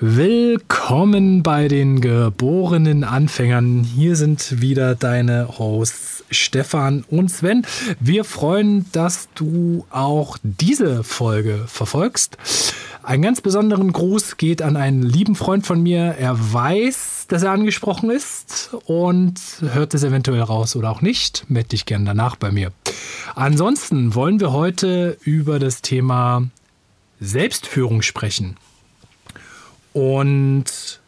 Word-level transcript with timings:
Willkommen 0.00 1.42
bei 1.42 1.66
den 1.66 2.00
geborenen 2.00 3.02
Anfängern. 3.02 3.82
Hier 3.82 4.14
sind 4.14 4.60
wieder 4.60 4.94
deine 4.94 5.58
Hosts 5.58 6.22
Stefan 6.30 7.04
und 7.10 7.32
Sven. 7.32 7.66
Wir 7.98 8.22
freuen, 8.22 8.86
dass 8.92 9.28
du 9.34 9.86
auch 9.90 10.38
diese 10.44 11.02
Folge 11.02 11.64
verfolgst. 11.66 12.38
Ein 13.02 13.22
ganz 13.22 13.40
besonderen 13.40 13.92
Gruß 13.92 14.36
geht 14.36 14.62
an 14.62 14.76
einen 14.76 15.02
lieben 15.02 15.34
Freund 15.34 15.66
von 15.66 15.82
mir. 15.82 16.14
Er 16.16 16.52
weiß, 16.52 17.26
dass 17.26 17.42
er 17.42 17.50
angesprochen 17.50 18.10
ist 18.10 18.70
und 18.86 19.40
hört 19.72 19.94
es 19.94 20.04
eventuell 20.04 20.42
raus 20.42 20.76
oder 20.76 20.90
auch 20.90 21.02
nicht. 21.02 21.44
Meld 21.48 21.72
dich 21.72 21.86
gerne 21.86 22.04
danach 22.04 22.36
bei 22.36 22.52
mir. 22.52 22.70
Ansonsten 23.34 24.14
wollen 24.14 24.38
wir 24.38 24.52
heute 24.52 25.18
über 25.22 25.58
das 25.58 25.82
Thema 25.82 26.44
Selbstführung 27.18 28.02
sprechen. 28.02 28.56
Und 29.92 31.00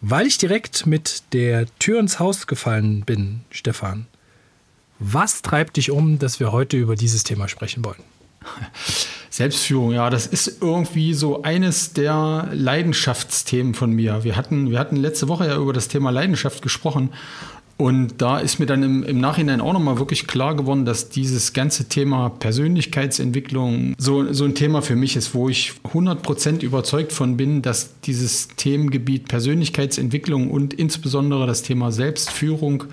weil 0.00 0.26
ich 0.26 0.38
direkt 0.38 0.86
mit 0.86 1.22
der 1.32 1.66
Tür 1.78 2.00
ins 2.00 2.18
Haus 2.18 2.46
gefallen 2.46 3.02
bin, 3.02 3.42
Stefan, 3.50 4.06
was 4.98 5.42
treibt 5.42 5.76
dich 5.76 5.90
um, 5.90 6.18
dass 6.18 6.40
wir 6.40 6.52
heute 6.52 6.76
über 6.76 6.96
dieses 6.96 7.24
Thema 7.24 7.48
sprechen 7.48 7.84
wollen? 7.84 8.02
Selbstführung, 9.30 9.92
ja, 9.92 10.10
das 10.10 10.26
ist 10.26 10.60
irgendwie 10.60 11.14
so 11.14 11.42
eines 11.42 11.92
der 11.92 12.48
Leidenschaftsthemen 12.52 13.74
von 13.74 13.92
mir. 13.92 14.24
Wir 14.24 14.36
hatten, 14.36 14.70
wir 14.70 14.78
hatten 14.78 14.96
letzte 14.96 15.28
Woche 15.28 15.46
ja 15.46 15.56
über 15.56 15.72
das 15.72 15.88
Thema 15.88 16.10
Leidenschaft 16.10 16.62
gesprochen 16.62 17.10
und 17.80 18.20
da 18.20 18.38
ist 18.38 18.58
mir 18.58 18.66
dann 18.66 18.82
im, 18.82 19.02
im 19.04 19.18
Nachhinein 19.18 19.62
auch 19.62 19.72
nochmal 19.72 19.98
wirklich 19.98 20.26
klar 20.26 20.54
geworden, 20.54 20.84
dass 20.84 21.08
dieses 21.08 21.54
ganze 21.54 21.88
Thema 21.88 22.28
Persönlichkeitsentwicklung 22.28 23.94
so, 23.96 24.30
so 24.34 24.44
ein 24.44 24.54
Thema 24.54 24.82
für 24.82 24.96
mich 24.96 25.16
ist, 25.16 25.34
wo 25.34 25.48
ich 25.48 25.72
100% 25.94 26.62
überzeugt 26.62 27.12
von 27.12 27.38
bin, 27.38 27.62
dass 27.62 27.98
dieses 28.02 28.48
Themengebiet 28.48 29.28
Persönlichkeitsentwicklung 29.28 30.50
und 30.50 30.74
insbesondere 30.74 31.46
das 31.46 31.62
Thema 31.62 31.90
Selbstführung 31.90 32.84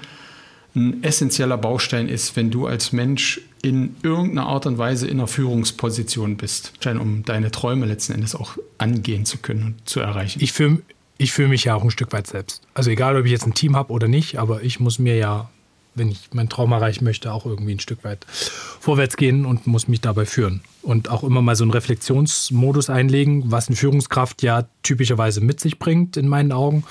ein 0.74 1.04
essentieller 1.04 1.58
Baustein 1.58 2.08
ist, 2.08 2.38
wenn 2.38 2.50
du 2.50 2.66
als 2.66 2.94
Mensch 2.94 3.42
in 3.62 3.98
irgendeiner 4.04 4.48
Art 4.48 4.68
und 4.68 4.78
Weise 4.78 5.08
in 5.08 5.20
einer 5.20 5.28
Führungsposition 5.28 6.38
bist, 6.38 6.72
um 6.86 7.24
deine 7.24 7.52
Träume 7.52 7.88
letzten 7.88 8.14
Endes 8.14 8.36
auch 8.36 8.58
angehen 8.78 9.26
zu 9.26 9.40
können 9.40 9.64
und 9.64 9.90
zu 9.90 10.00
erreichen. 10.00 10.40
Ich 10.42 10.54
für, 10.54 10.78
ich 11.18 11.32
fühle 11.32 11.50
mich 11.50 11.64
ja 11.64 11.76
auch 11.76 11.84
ein 11.84 11.92
Stück 11.92 12.14
weit 12.14 12.28
selbst. 12.28 12.62
Also 12.74 12.90
egal, 12.90 13.18
ob 13.18 13.26
ich 13.26 13.32
jetzt 13.32 13.46
ein 13.46 13.54
Team 13.54 13.76
habe 13.76 13.92
oder 13.92 14.08
nicht, 14.08 14.40
aber 14.40 14.64
ich 14.64 14.80
muss 14.80 15.00
mir 15.00 15.16
ja, 15.16 15.50
wenn 15.96 16.10
ich 16.10 16.30
meinen 16.34 16.50
Traum 16.50 16.72
erreichen 16.72 17.04
möchte, 17.04 17.34
auch 17.34 17.46
irgendwie 17.46 17.74
ein 17.74 17.80
Stück 17.80 18.04
weit 18.04 18.26
vorwärts 18.28 19.18
gehen 19.18 19.46
und 19.46 19.68
muss 19.68 19.88
mich 19.88 20.02
dabei 20.02 20.26
führen. 20.26 20.62
Und 20.84 21.10
auch 21.10 21.24
immer 21.24 21.42
mal 21.42 21.56
so 21.56 21.64
einen 21.64 21.72
Reflexionsmodus 21.72 22.90
einlegen, 22.90 23.52
was 23.52 23.68
eine 23.68 23.76
Führungskraft 23.76 24.44
ja 24.44 24.68
typischerweise 24.84 25.42
mit 25.42 25.60
sich 25.60 25.80
bringt, 25.80 26.18
in 26.18 26.28
meinen 26.28 26.52
Augen. 26.52 26.84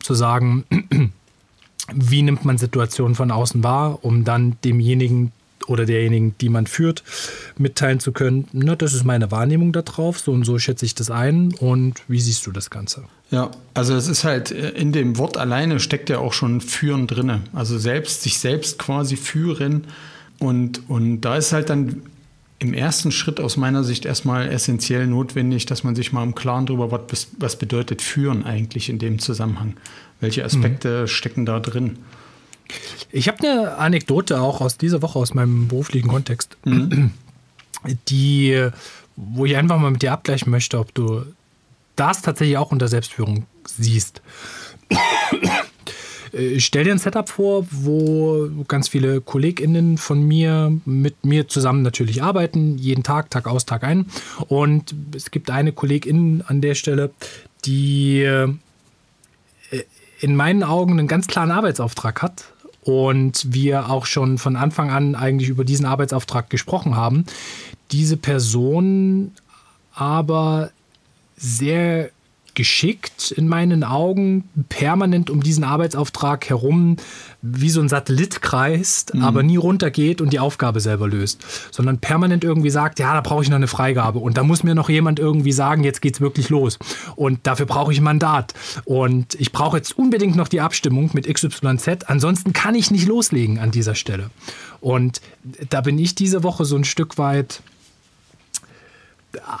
Zu 0.00 0.14
sagen, 0.14 0.64
wie 1.92 2.22
nimmt 2.22 2.44
man 2.44 2.58
Situationen 2.58 3.14
von 3.14 3.30
außen 3.30 3.62
wahr, 3.62 3.98
um 4.02 4.24
dann 4.24 4.56
demjenigen 4.64 5.32
oder 5.66 5.86
derjenigen, 5.86 6.34
die 6.40 6.48
man 6.48 6.66
führt, 6.66 7.02
mitteilen 7.58 8.00
zu 8.00 8.12
können, 8.12 8.48
na, 8.52 8.76
das 8.76 8.94
ist 8.94 9.04
meine 9.04 9.30
Wahrnehmung 9.30 9.72
darauf, 9.72 10.18
so 10.18 10.32
und 10.32 10.44
so 10.44 10.58
schätze 10.58 10.84
ich 10.84 10.94
das 10.94 11.10
ein 11.10 11.54
und 11.54 12.02
wie 12.08 12.20
siehst 12.20 12.46
du 12.46 12.52
das 12.52 12.70
Ganze? 12.70 13.04
Ja, 13.30 13.50
also 13.74 13.94
es 13.94 14.08
ist 14.08 14.24
halt, 14.24 14.50
äh, 14.50 14.70
in 14.70 14.92
dem 14.92 15.18
Wort 15.18 15.36
alleine 15.36 15.80
steckt 15.80 16.10
ja 16.10 16.18
auch 16.18 16.32
schon 16.32 16.60
führen 16.60 17.06
drinne. 17.06 17.40
Also 17.52 17.78
selbst, 17.78 18.22
sich 18.22 18.38
selbst 18.38 18.78
quasi 18.78 19.16
führen 19.16 19.84
und, 20.38 20.88
und 20.88 21.22
da 21.22 21.36
ist 21.36 21.52
halt 21.52 21.70
dann 21.70 22.02
im 22.58 22.74
ersten 22.74 23.10
Schritt 23.10 23.40
aus 23.40 23.56
meiner 23.56 23.82
Sicht 23.82 24.04
erstmal 24.04 24.48
essentiell 24.48 25.06
notwendig, 25.08 25.66
dass 25.66 25.82
man 25.82 25.96
sich 25.96 26.12
mal 26.12 26.22
im 26.22 26.34
Klaren 26.34 26.66
darüber 26.66 26.92
was, 26.92 27.28
was 27.38 27.56
bedeutet 27.56 28.02
führen 28.02 28.44
eigentlich 28.44 28.88
in 28.88 29.00
dem 29.00 29.18
Zusammenhang. 29.18 29.74
Welche 30.20 30.44
Aspekte 30.44 31.02
mhm. 31.02 31.06
stecken 31.08 31.44
da 31.44 31.58
drin? 31.58 31.98
Ich 33.10 33.28
habe 33.28 33.38
eine 33.46 33.76
Anekdote 33.76 34.40
auch 34.40 34.60
aus 34.60 34.78
dieser 34.78 35.02
Woche 35.02 35.18
aus 35.18 35.34
meinem 35.34 35.68
beruflichen 35.68 36.08
Kontext, 36.08 36.56
mhm. 36.64 37.12
die, 38.08 38.68
wo 39.16 39.44
ich 39.44 39.56
einfach 39.56 39.78
mal 39.78 39.90
mit 39.90 40.02
dir 40.02 40.12
abgleichen 40.12 40.50
möchte, 40.50 40.78
ob 40.78 40.94
du 40.94 41.24
das 41.96 42.22
tatsächlich 42.22 42.56
auch 42.56 42.72
unter 42.72 42.88
Selbstführung 42.88 43.46
siehst. 43.66 44.22
Ich 46.32 46.64
stell 46.64 46.84
dir 46.84 46.92
ein 46.92 46.98
Setup 46.98 47.28
vor, 47.28 47.66
wo 47.70 48.48
ganz 48.66 48.88
viele 48.88 49.20
KollegInnen 49.20 49.98
von 49.98 50.26
mir 50.26 50.72
mit 50.86 51.26
mir 51.26 51.46
zusammen 51.46 51.82
natürlich 51.82 52.22
arbeiten, 52.22 52.78
jeden 52.78 53.02
Tag, 53.02 53.30
Tag 53.30 53.46
aus, 53.46 53.66
Tag 53.66 53.84
ein. 53.84 54.06
Und 54.48 54.94
es 55.14 55.30
gibt 55.30 55.50
eine 55.50 55.72
Kollegin 55.72 56.42
an 56.46 56.62
der 56.62 56.74
Stelle, 56.74 57.10
die 57.66 58.22
äh, 58.22 58.48
in 60.20 60.34
meinen 60.34 60.62
Augen 60.62 60.98
einen 60.98 61.08
ganz 61.08 61.26
klaren 61.26 61.50
Arbeitsauftrag 61.50 62.22
hat 62.22 62.46
und 62.82 63.46
wir 63.52 63.90
auch 63.90 64.06
schon 64.06 64.38
von 64.38 64.56
Anfang 64.56 64.90
an 64.90 65.14
eigentlich 65.14 65.48
über 65.48 65.64
diesen 65.64 65.86
Arbeitsauftrag 65.86 66.50
gesprochen 66.50 66.96
haben. 66.96 67.24
Diese 67.90 68.16
Person 68.16 69.32
aber 69.94 70.70
sehr 71.36 72.10
geschickt 72.54 73.30
in 73.30 73.48
meinen 73.48 73.82
Augen 73.84 74.48
permanent 74.68 75.30
um 75.30 75.42
diesen 75.42 75.64
Arbeitsauftrag 75.64 76.48
herum 76.48 76.96
wie 77.42 77.70
so 77.70 77.80
ein 77.80 77.88
Satellit 77.88 78.40
kreist, 78.40 79.14
mhm. 79.14 79.24
aber 79.24 79.42
nie 79.42 79.56
runtergeht 79.56 80.20
und 80.20 80.32
die 80.32 80.38
Aufgabe 80.38 80.78
selber 80.78 81.08
löst, 81.08 81.44
sondern 81.72 81.98
permanent 81.98 82.44
irgendwie 82.44 82.70
sagt, 82.70 83.00
ja, 83.00 83.12
da 83.14 83.20
brauche 83.20 83.42
ich 83.42 83.50
noch 83.50 83.56
eine 83.56 83.66
Freigabe. 83.66 84.20
Und 84.20 84.38
da 84.38 84.44
muss 84.44 84.62
mir 84.62 84.76
noch 84.76 84.88
jemand 84.88 85.18
irgendwie 85.18 85.50
sagen, 85.50 85.82
jetzt 85.82 86.00
geht's 86.00 86.20
wirklich 86.20 86.48
los. 86.50 86.78
Und 87.16 87.40
dafür 87.42 87.66
brauche 87.66 87.92
ich 87.92 87.98
ein 87.98 88.04
Mandat. 88.04 88.54
Und 88.84 89.34
ich 89.34 89.50
brauche 89.50 89.76
jetzt 89.76 89.98
unbedingt 89.98 90.36
noch 90.36 90.48
die 90.48 90.60
Abstimmung 90.60 91.10
mit 91.14 91.32
XYZ, 91.32 92.04
ansonsten 92.06 92.52
kann 92.52 92.76
ich 92.76 92.92
nicht 92.92 93.08
loslegen 93.08 93.58
an 93.58 93.72
dieser 93.72 93.96
Stelle. 93.96 94.30
Und 94.80 95.20
da 95.68 95.80
bin 95.80 95.98
ich 95.98 96.14
diese 96.14 96.44
Woche 96.44 96.64
so 96.64 96.76
ein 96.76 96.84
Stück 96.84 97.18
weit 97.18 97.60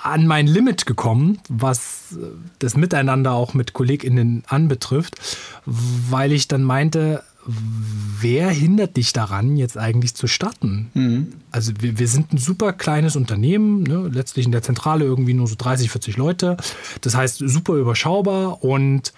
an 0.02 0.26
mein 0.26 0.46
Limit 0.46 0.86
gekommen, 0.86 1.38
was 1.48 2.16
das 2.58 2.76
Miteinander 2.76 3.32
auch 3.32 3.54
mit 3.54 3.72
KollegInnen 3.72 4.44
anbetrifft, 4.46 5.16
weil 5.64 6.32
ich 6.32 6.48
dann 6.48 6.62
meinte, 6.62 7.22
wer 7.44 8.50
hindert 8.50 8.96
dich 8.96 9.12
daran, 9.12 9.56
jetzt 9.56 9.76
eigentlich 9.76 10.14
zu 10.14 10.26
starten? 10.26 10.90
Mhm. 10.94 11.32
Also 11.50 11.72
wir, 11.80 11.98
wir 11.98 12.08
sind 12.08 12.32
ein 12.32 12.38
super 12.38 12.72
kleines 12.72 13.16
Unternehmen, 13.16 13.82
ne? 13.82 14.08
letztlich 14.12 14.46
in 14.46 14.52
der 14.52 14.62
Zentrale 14.62 15.04
irgendwie 15.04 15.34
nur 15.34 15.46
so 15.46 15.54
30, 15.56 15.90
40 15.90 16.16
Leute. 16.16 16.56
Das 17.00 17.14
heißt, 17.14 17.38
super 17.38 17.74
überschaubar 17.74 18.62
und 18.62 19.12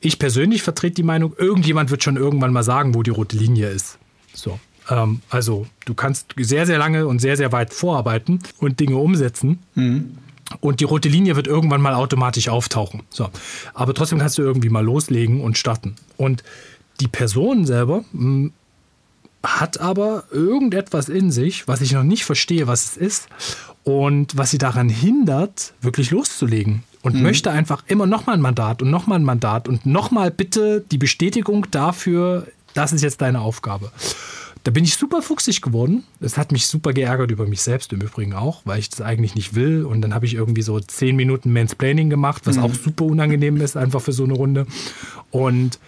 ich 0.00 0.18
persönlich 0.18 0.62
vertrete 0.62 0.94
die 0.94 1.02
Meinung, 1.02 1.34
irgendjemand 1.36 1.90
wird 1.90 2.02
schon 2.02 2.16
irgendwann 2.16 2.52
mal 2.52 2.62
sagen, 2.62 2.94
wo 2.94 3.02
die 3.02 3.10
rote 3.10 3.36
Linie 3.36 3.68
ist. 3.68 3.98
So. 4.32 4.58
Ähm, 4.88 5.20
also 5.28 5.66
du 5.84 5.94
kannst 5.94 6.34
sehr, 6.36 6.66
sehr 6.66 6.78
lange 6.78 7.06
und 7.06 7.18
sehr, 7.18 7.36
sehr 7.36 7.52
weit 7.52 7.74
vorarbeiten 7.74 8.40
und 8.58 8.80
Dinge 8.80 8.96
umsetzen. 8.96 9.58
Mhm. 9.74 10.16
Und 10.60 10.80
die 10.80 10.84
rote 10.84 11.10
Linie 11.10 11.36
wird 11.36 11.46
irgendwann 11.46 11.82
mal 11.82 11.94
automatisch 11.94 12.48
auftauchen. 12.48 13.02
So. 13.10 13.28
Aber 13.74 13.92
trotzdem 13.92 14.18
kannst 14.18 14.38
du 14.38 14.42
irgendwie 14.42 14.70
mal 14.70 14.84
loslegen 14.84 15.42
und 15.42 15.58
starten. 15.58 15.96
Und 16.16 16.42
die 17.00 17.08
Person 17.08 17.64
selber 17.64 18.04
mh, 18.12 18.22
hm, 18.22 18.52
hat 19.42 19.80
aber 19.80 20.24
irgendetwas 20.32 21.08
in 21.08 21.30
sich, 21.30 21.68
was 21.68 21.80
ich 21.80 21.92
noch 21.92 22.02
nicht 22.02 22.24
verstehe, 22.24 22.66
was 22.66 22.84
es 22.84 22.96
ist. 22.96 23.28
Und 23.84 24.36
was 24.36 24.50
sie 24.50 24.58
daran 24.58 24.88
hindert, 24.88 25.72
wirklich 25.80 26.10
loszulegen. 26.10 26.82
Und 27.02 27.14
mhm. 27.14 27.22
möchte 27.22 27.50
einfach 27.50 27.84
immer 27.86 28.06
nochmal 28.06 28.36
ein 28.36 28.42
Mandat 28.42 28.82
und 28.82 28.90
nochmal 28.90 29.18
ein 29.18 29.24
Mandat 29.24 29.68
und 29.68 29.86
nochmal 29.86 30.30
bitte 30.30 30.84
die 30.90 30.98
Bestätigung 30.98 31.66
dafür, 31.70 32.46
das 32.74 32.92
ist 32.92 33.02
jetzt 33.02 33.22
deine 33.22 33.40
Aufgabe. 33.40 33.90
Da 34.64 34.72
bin 34.72 34.84
ich 34.84 34.96
super 34.96 35.22
fuchsig 35.22 35.62
geworden. 35.62 36.04
Es 36.20 36.36
hat 36.36 36.52
mich 36.52 36.66
super 36.66 36.92
geärgert 36.92 37.30
über 37.30 37.46
mich 37.46 37.62
selbst 37.62 37.92
im 37.92 38.02
Übrigen 38.02 38.34
auch, 38.34 38.60
weil 38.64 38.80
ich 38.80 38.90
das 38.90 39.00
eigentlich 39.00 39.34
nicht 39.34 39.54
will. 39.54 39.84
Und 39.84 40.02
dann 40.02 40.12
habe 40.12 40.26
ich 40.26 40.34
irgendwie 40.34 40.62
so 40.62 40.78
zehn 40.80 41.16
Minuten 41.16 41.52
Mansplaining 41.52 42.10
gemacht, 42.10 42.42
was 42.44 42.56
mhm. 42.56 42.64
auch 42.64 42.74
super 42.74 43.04
unangenehm 43.04 43.56
ist, 43.58 43.76
einfach 43.76 44.02
für 44.02 44.12
so 44.12 44.24
eine 44.24 44.34
Runde. 44.34 44.66
Und 45.30 45.78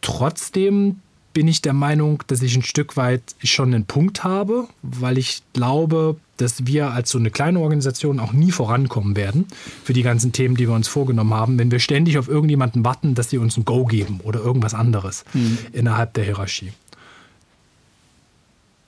trotzdem 0.00 1.00
bin 1.32 1.46
ich 1.46 1.62
der 1.62 1.72
Meinung, 1.72 2.22
dass 2.26 2.42
ich 2.42 2.56
ein 2.56 2.62
Stück 2.62 2.96
weit 2.96 3.22
schon 3.44 3.72
einen 3.72 3.84
Punkt 3.84 4.24
habe, 4.24 4.66
weil 4.82 5.16
ich 5.16 5.42
glaube, 5.52 6.16
dass 6.38 6.66
wir 6.66 6.90
als 6.90 7.10
so 7.10 7.18
eine 7.18 7.30
kleine 7.30 7.60
Organisation 7.60 8.18
auch 8.18 8.32
nie 8.32 8.50
vorankommen 8.50 9.14
werden 9.14 9.46
für 9.84 9.92
die 9.92 10.02
ganzen 10.02 10.32
Themen, 10.32 10.56
die 10.56 10.66
wir 10.66 10.74
uns 10.74 10.88
vorgenommen 10.88 11.34
haben, 11.34 11.58
wenn 11.58 11.70
wir 11.70 11.78
ständig 11.78 12.18
auf 12.18 12.28
irgendjemanden 12.28 12.84
warten, 12.84 13.14
dass 13.14 13.30
sie 13.30 13.38
uns 13.38 13.56
ein 13.56 13.64
Go 13.64 13.84
geben 13.84 14.20
oder 14.24 14.40
irgendwas 14.40 14.74
anderes 14.74 15.24
mhm. 15.32 15.58
innerhalb 15.72 16.14
der 16.14 16.24
Hierarchie. 16.24 16.72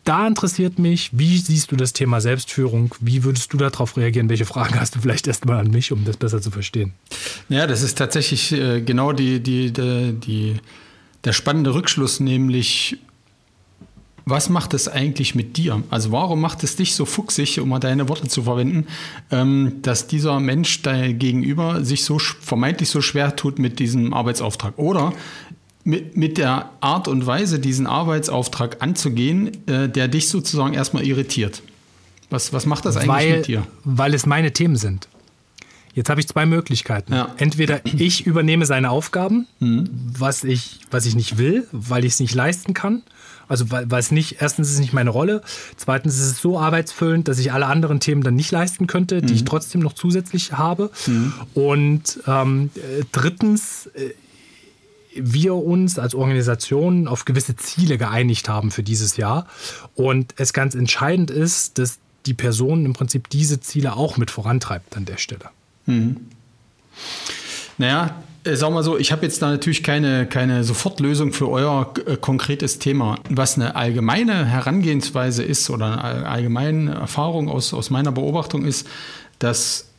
Da 0.04 0.26
interessiert 0.26 0.80
mich, 0.80 1.10
wie 1.12 1.38
siehst 1.38 1.70
du 1.70 1.76
das 1.76 1.92
Thema 1.92 2.20
Selbstführung? 2.20 2.92
Wie 2.98 3.22
würdest 3.22 3.52
du 3.52 3.56
darauf 3.56 3.96
reagieren? 3.96 4.28
Welche 4.28 4.46
Fragen 4.46 4.80
hast 4.80 4.96
du 4.96 5.00
vielleicht 5.00 5.28
erstmal 5.28 5.58
an 5.58 5.70
mich, 5.70 5.92
um 5.92 6.04
das 6.04 6.16
besser 6.16 6.42
zu 6.42 6.50
verstehen? 6.50 6.92
Ja, 7.48 7.68
das 7.68 7.82
ist 7.82 7.98
tatsächlich 7.98 8.50
äh, 8.50 8.80
genau 8.80 9.12
die, 9.12 9.38
die, 9.38 9.72
die, 9.72 10.12
die 10.14 10.56
der 11.24 11.32
spannende 11.32 11.74
Rückschluss, 11.74 12.20
nämlich 12.20 12.98
was 14.24 14.48
macht 14.48 14.72
es 14.74 14.88
eigentlich 14.88 15.34
mit 15.34 15.56
dir? 15.56 15.82
Also 15.90 16.12
warum 16.12 16.40
macht 16.40 16.62
es 16.62 16.76
dich 16.76 16.94
so 16.94 17.04
fuchsig, 17.04 17.58
um 17.60 17.68
mal 17.68 17.80
deine 17.80 18.08
Worte 18.08 18.28
zu 18.28 18.44
verwenden, 18.44 18.86
ähm, 19.30 19.80
dass 19.82 20.06
dieser 20.06 20.38
Mensch 20.38 20.82
dein 20.82 21.18
Gegenüber 21.18 21.84
sich 21.84 22.04
so 22.04 22.18
vermeintlich 22.18 22.88
so 22.88 23.00
schwer 23.00 23.34
tut 23.34 23.58
mit 23.58 23.78
diesem 23.78 24.14
Arbeitsauftrag? 24.14 24.74
Oder 24.76 25.12
mit, 25.84 26.16
mit 26.16 26.38
der 26.38 26.70
Art 26.80 27.08
und 27.08 27.26
Weise, 27.26 27.58
diesen 27.58 27.86
Arbeitsauftrag 27.86 28.80
anzugehen, 28.80 29.66
äh, 29.66 29.88
der 29.88 30.08
dich 30.08 30.28
sozusagen 30.28 30.74
erstmal 30.74 31.04
irritiert? 31.04 31.62
Was, 32.30 32.52
was 32.52 32.64
macht 32.64 32.86
das 32.86 32.96
eigentlich 32.96 33.08
weil, 33.08 33.36
mit 33.38 33.46
dir? 33.48 33.66
Weil 33.84 34.14
es 34.14 34.24
meine 34.24 34.52
Themen 34.52 34.76
sind. 34.76 35.08
Jetzt 35.94 36.08
habe 36.08 36.20
ich 36.20 36.28
zwei 36.28 36.46
Möglichkeiten. 36.46 37.12
Ja. 37.12 37.34
Entweder 37.36 37.80
ich 37.84 38.26
übernehme 38.26 38.64
seine 38.64 38.90
Aufgaben, 38.90 39.46
mhm. 39.60 39.90
was, 40.18 40.42
ich, 40.44 40.80
was 40.90 41.04
ich 41.04 41.14
nicht 41.14 41.36
will, 41.36 41.66
weil 41.70 42.04
ich 42.04 42.14
es 42.14 42.20
nicht 42.20 42.34
leisten 42.34 42.72
kann. 42.72 43.02
Also 43.48 43.70
weil, 43.70 43.90
weil 43.90 44.00
es 44.00 44.10
nicht, 44.10 44.36
erstens 44.40 44.68
ist 44.68 44.74
es 44.74 44.80
nicht 44.80 44.94
meine 44.94 45.10
Rolle, 45.10 45.42
zweitens 45.76 46.14
ist 46.14 46.30
es 46.30 46.40
so 46.40 46.58
arbeitsfüllend, 46.58 47.28
dass 47.28 47.38
ich 47.38 47.52
alle 47.52 47.66
anderen 47.66 48.00
Themen 48.00 48.22
dann 48.22 48.34
nicht 48.34 48.50
leisten 48.50 48.86
könnte, 48.86 49.20
die 49.20 49.32
mhm. 49.32 49.34
ich 49.34 49.44
trotzdem 49.44 49.82
noch 49.82 49.92
zusätzlich 49.92 50.52
habe. 50.52 50.90
Mhm. 51.06 51.34
Und 51.52 52.20
ähm, 52.26 52.70
drittens, 53.10 53.90
äh, 53.94 54.14
wir 55.14 55.54
uns 55.54 55.98
als 55.98 56.14
Organisation 56.14 57.06
auf 57.06 57.26
gewisse 57.26 57.54
Ziele 57.56 57.98
geeinigt 57.98 58.48
haben 58.48 58.70
für 58.70 58.82
dieses 58.82 59.18
Jahr. 59.18 59.46
Und 59.94 60.34
es 60.38 60.54
ganz 60.54 60.74
entscheidend 60.74 61.30
ist, 61.30 61.78
dass 61.78 61.98
die 62.24 62.32
Person 62.34 62.86
im 62.86 62.94
Prinzip 62.94 63.28
diese 63.28 63.60
Ziele 63.60 63.94
auch 63.94 64.16
mit 64.16 64.30
vorantreibt 64.30 64.96
an 64.96 65.04
der 65.04 65.18
Stelle. 65.18 65.50
Mhm. 65.86 66.16
Naja, 67.78 68.22
äh, 68.44 68.56
sagen 68.56 68.74
wir 68.74 68.82
so, 68.82 68.98
ich 68.98 69.12
habe 69.12 69.22
jetzt 69.22 69.40
da 69.42 69.50
natürlich 69.50 69.82
keine, 69.82 70.26
keine 70.26 70.64
Sofortlösung 70.64 71.32
für 71.32 71.48
euer 71.48 71.92
äh, 72.06 72.16
konkretes 72.16 72.78
Thema. 72.78 73.18
Was 73.28 73.56
eine 73.56 73.76
allgemeine 73.76 74.46
Herangehensweise 74.46 75.42
ist 75.42 75.70
oder 75.70 76.04
eine 76.04 76.26
allgemeine 76.26 76.94
Erfahrung 76.94 77.48
aus, 77.48 77.72
aus 77.72 77.90
meiner 77.90 78.12
Beobachtung 78.12 78.64
ist, 78.64 78.86
dass 79.38 79.91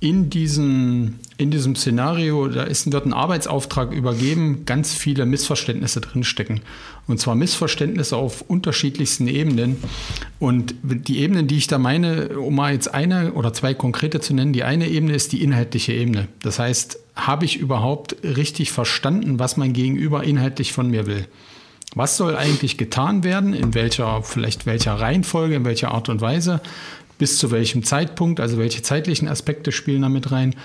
in 0.00 0.30
diesem, 0.30 1.18
in 1.36 1.50
diesem 1.50 1.76
Szenario, 1.76 2.48
da 2.48 2.62
ist, 2.62 2.90
wird 2.90 3.04
ein 3.04 3.12
Arbeitsauftrag 3.12 3.92
übergeben, 3.92 4.64
ganz 4.64 4.94
viele 4.94 5.26
Missverständnisse 5.26 6.00
drinstecken. 6.00 6.62
Und 7.06 7.20
zwar 7.20 7.34
Missverständnisse 7.34 8.16
auf 8.16 8.40
unterschiedlichsten 8.40 9.28
Ebenen. 9.28 9.76
Und 10.38 10.74
die 10.82 11.18
Ebenen, 11.18 11.48
die 11.48 11.58
ich 11.58 11.66
da 11.66 11.76
meine, 11.76 12.38
um 12.38 12.54
mal 12.54 12.72
jetzt 12.72 12.92
eine 12.94 13.34
oder 13.34 13.52
zwei 13.52 13.74
konkrete 13.74 14.20
zu 14.20 14.32
nennen, 14.32 14.54
die 14.54 14.64
eine 14.64 14.88
Ebene 14.88 15.12
ist 15.12 15.32
die 15.32 15.42
inhaltliche 15.42 15.92
Ebene. 15.92 16.28
Das 16.42 16.58
heißt, 16.58 16.98
habe 17.14 17.44
ich 17.44 17.58
überhaupt 17.58 18.16
richtig 18.24 18.72
verstanden, 18.72 19.38
was 19.38 19.58
mein 19.58 19.74
Gegenüber 19.74 20.24
inhaltlich 20.24 20.72
von 20.72 20.88
mir 20.88 21.06
will? 21.06 21.26
Was 21.94 22.16
soll 22.16 22.36
eigentlich 22.36 22.78
getan 22.78 23.22
werden? 23.22 23.52
In 23.52 23.74
welcher, 23.74 24.22
vielleicht 24.22 24.64
welcher 24.64 24.94
Reihenfolge, 24.94 25.56
in 25.56 25.64
welcher 25.64 25.90
Art 25.90 26.08
und 26.08 26.22
Weise? 26.22 26.62
Bis 27.20 27.38
zu 27.38 27.50
welchem 27.50 27.84
Zeitpunkt, 27.84 28.40
also 28.40 28.56
welche 28.58 28.80
zeitlichen 28.80 29.28
Aspekte 29.28 29.72
spielen 29.72 30.02
da 30.02 30.08
mit 30.08 30.32
rein 30.32 30.56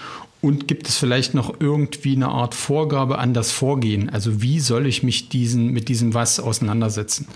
und 0.41 0.67
gibt 0.69 0.87
es 0.87 0.97
vielleicht 0.97 1.33
noch 1.33 1.59
irgendwie 1.59 2.15
eine 2.15 2.29
Art 2.29 2.55
Vorgabe 2.55 3.19
an 3.19 3.33
das 3.33 3.51
Vorgehen, 3.51 4.09
also 4.09 4.41
wie 4.41 4.61
soll 4.61 4.87
ich 4.87 5.03
mich 5.03 5.27
diesen, 5.27 5.71
mit 5.71 5.89
diesem 5.89 6.13
Was 6.13 6.39
auseinandersetzen. 6.39 7.27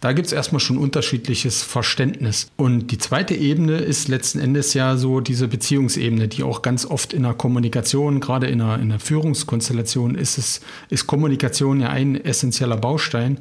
Da 0.00 0.12
gibt 0.12 0.26
es 0.26 0.32
erstmal 0.32 0.58
schon 0.58 0.78
unterschiedliches 0.78 1.62
Verständnis. 1.62 2.48
Und 2.56 2.90
die 2.90 2.98
zweite 2.98 3.36
Ebene 3.36 3.76
ist 3.76 4.08
letzten 4.08 4.40
Endes 4.40 4.74
ja 4.74 4.96
so 4.96 5.20
diese 5.20 5.46
Beziehungsebene, 5.46 6.26
die 6.26 6.42
auch 6.42 6.62
ganz 6.62 6.84
oft 6.84 7.12
in 7.12 7.22
der 7.22 7.34
Kommunikation, 7.34 8.18
gerade 8.18 8.48
in 8.48 8.58
der, 8.58 8.80
in 8.80 8.88
der 8.88 8.98
Führungskonstellation, 8.98 10.16
ist 10.16 10.38
es, 10.38 10.60
ist 10.88 11.06
Kommunikation 11.06 11.80
ja 11.80 11.90
ein 11.90 12.16
essentieller 12.16 12.78
Baustein. 12.78 13.38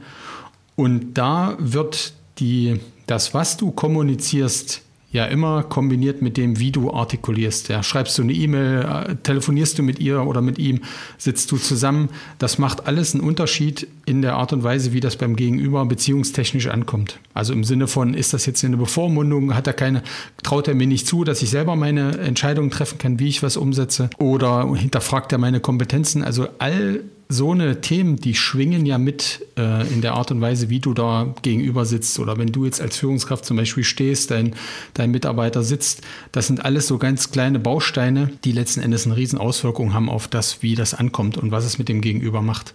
Und 0.75 1.15
da 1.15 1.55
wird 1.57 2.13
die, 2.37 2.79
das, 3.07 3.33
was 3.33 3.57
du 3.57 3.71
kommunizierst, 3.71 4.83
ja 5.11 5.25
immer 5.25 5.63
kombiniert 5.63 6.21
mit 6.21 6.37
dem, 6.37 6.59
wie 6.59 6.71
du 6.71 6.91
artikulierst. 6.91 7.67
Ja, 7.69 7.83
schreibst 7.83 8.17
du 8.17 8.21
eine 8.21 8.33
E-Mail, 8.33 8.81
äh, 8.81 9.15
telefonierst 9.15 9.77
du 9.77 9.83
mit 9.83 9.99
ihr 9.99 10.25
oder 10.25 10.41
mit 10.41 10.57
ihm, 10.57 10.81
sitzt 11.17 11.51
du 11.51 11.57
zusammen. 11.57 12.09
Das 12.39 12.57
macht 12.57 12.87
alles 12.87 13.13
einen 13.13 13.23
Unterschied 13.23 13.87
in 14.05 14.21
der 14.21 14.35
Art 14.35 14.53
und 14.53 14.63
Weise, 14.63 14.93
wie 14.93 15.01
das 15.01 15.17
beim 15.17 15.35
Gegenüber 15.35 15.85
beziehungstechnisch 15.85 16.67
ankommt. 16.67 17.19
Also 17.33 17.53
im 17.53 17.63
Sinne 17.63 17.87
von, 17.87 18.13
ist 18.13 18.33
das 18.33 18.45
jetzt 18.45 18.63
eine 18.63 18.77
Bevormundung, 18.77 19.53
hat 19.53 19.67
er 19.67 19.73
keine, 19.73 20.01
traut 20.43 20.67
er 20.67 20.75
mir 20.75 20.87
nicht 20.87 21.07
zu, 21.07 21.23
dass 21.23 21.41
ich 21.41 21.49
selber 21.49 21.75
meine 21.75 22.17
Entscheidungen 22.17 22.71
treffen 22.71 22.97
kann, 22.97 23.19
wie 23.19 23.27
ich 23.27 23.43
was 23.43 23.57
umsetze 23.57 24.09
oder 24.17 24.73
hinterfragt 24.75 25.31
er 25.31 25.37
meine 25.37 25.59
Kompetenzen. 25.59 26.23
Also 26.23 26.47
all 26.59 27.01
so 27.31 27.51
eine 27.51 27.79
Themen, 27.79 28.17
die 28.17 28.35
schwingen 28.35 28.85
ja 28.85 28.97
mit 28.97 29.45
äh, 29.57 29.87
in 29.87 30.01
der 30.01 30.13
Art 30.13 30.31
und 30.31 30.41
Weise, 30.41 30.69
wie 30.69 30.79
du 30.79 30.93
da 30.93 31.33
gegenüber 31.41 31.85
sitzt. 31.85 32.19
Oder 32.19 32.37
wenn 32.37 32.51
du 32.51 32.65
jetzt 32.65 32.81
als 32.81 32.97
Führungskraft 32.97 33.45
zum 33.45 33.57
Beispiel 33.57 33.83
stehst, 33.83 34.31
dein, 34.31 34.55
dein 34.93 35.11
Mitarbeiter 35.11 35.63
sitzt, 35.63 36.01
das 36.33 36.47
sind 36.47 36.65
alles 36.65 36.87
so 36.87 36.97
ganz 36.97 37.31
kleine 37.31 37.59
Bausteine, 37.59 38.31
die 38.43 38.51
letzten 38.51 38.81
Endes 38.81 39.05
eine 39.05 39.15
riesen 39.15 39.39
Auswirkung 39.39 39.93
haben 39.93 40.09
auf 40.09 40.27
das, 40.27 40.61
wie 40.61 40.75
das 40.75 40.93
ankommt 40.93 41.37
und 41.37 41.51
was 41.51 41.63
es 41.63 41.77
mit 41.77 41.87
dem 41.87 42.01
Gegenüber 42.01 42.41
macht. 42.41 42.73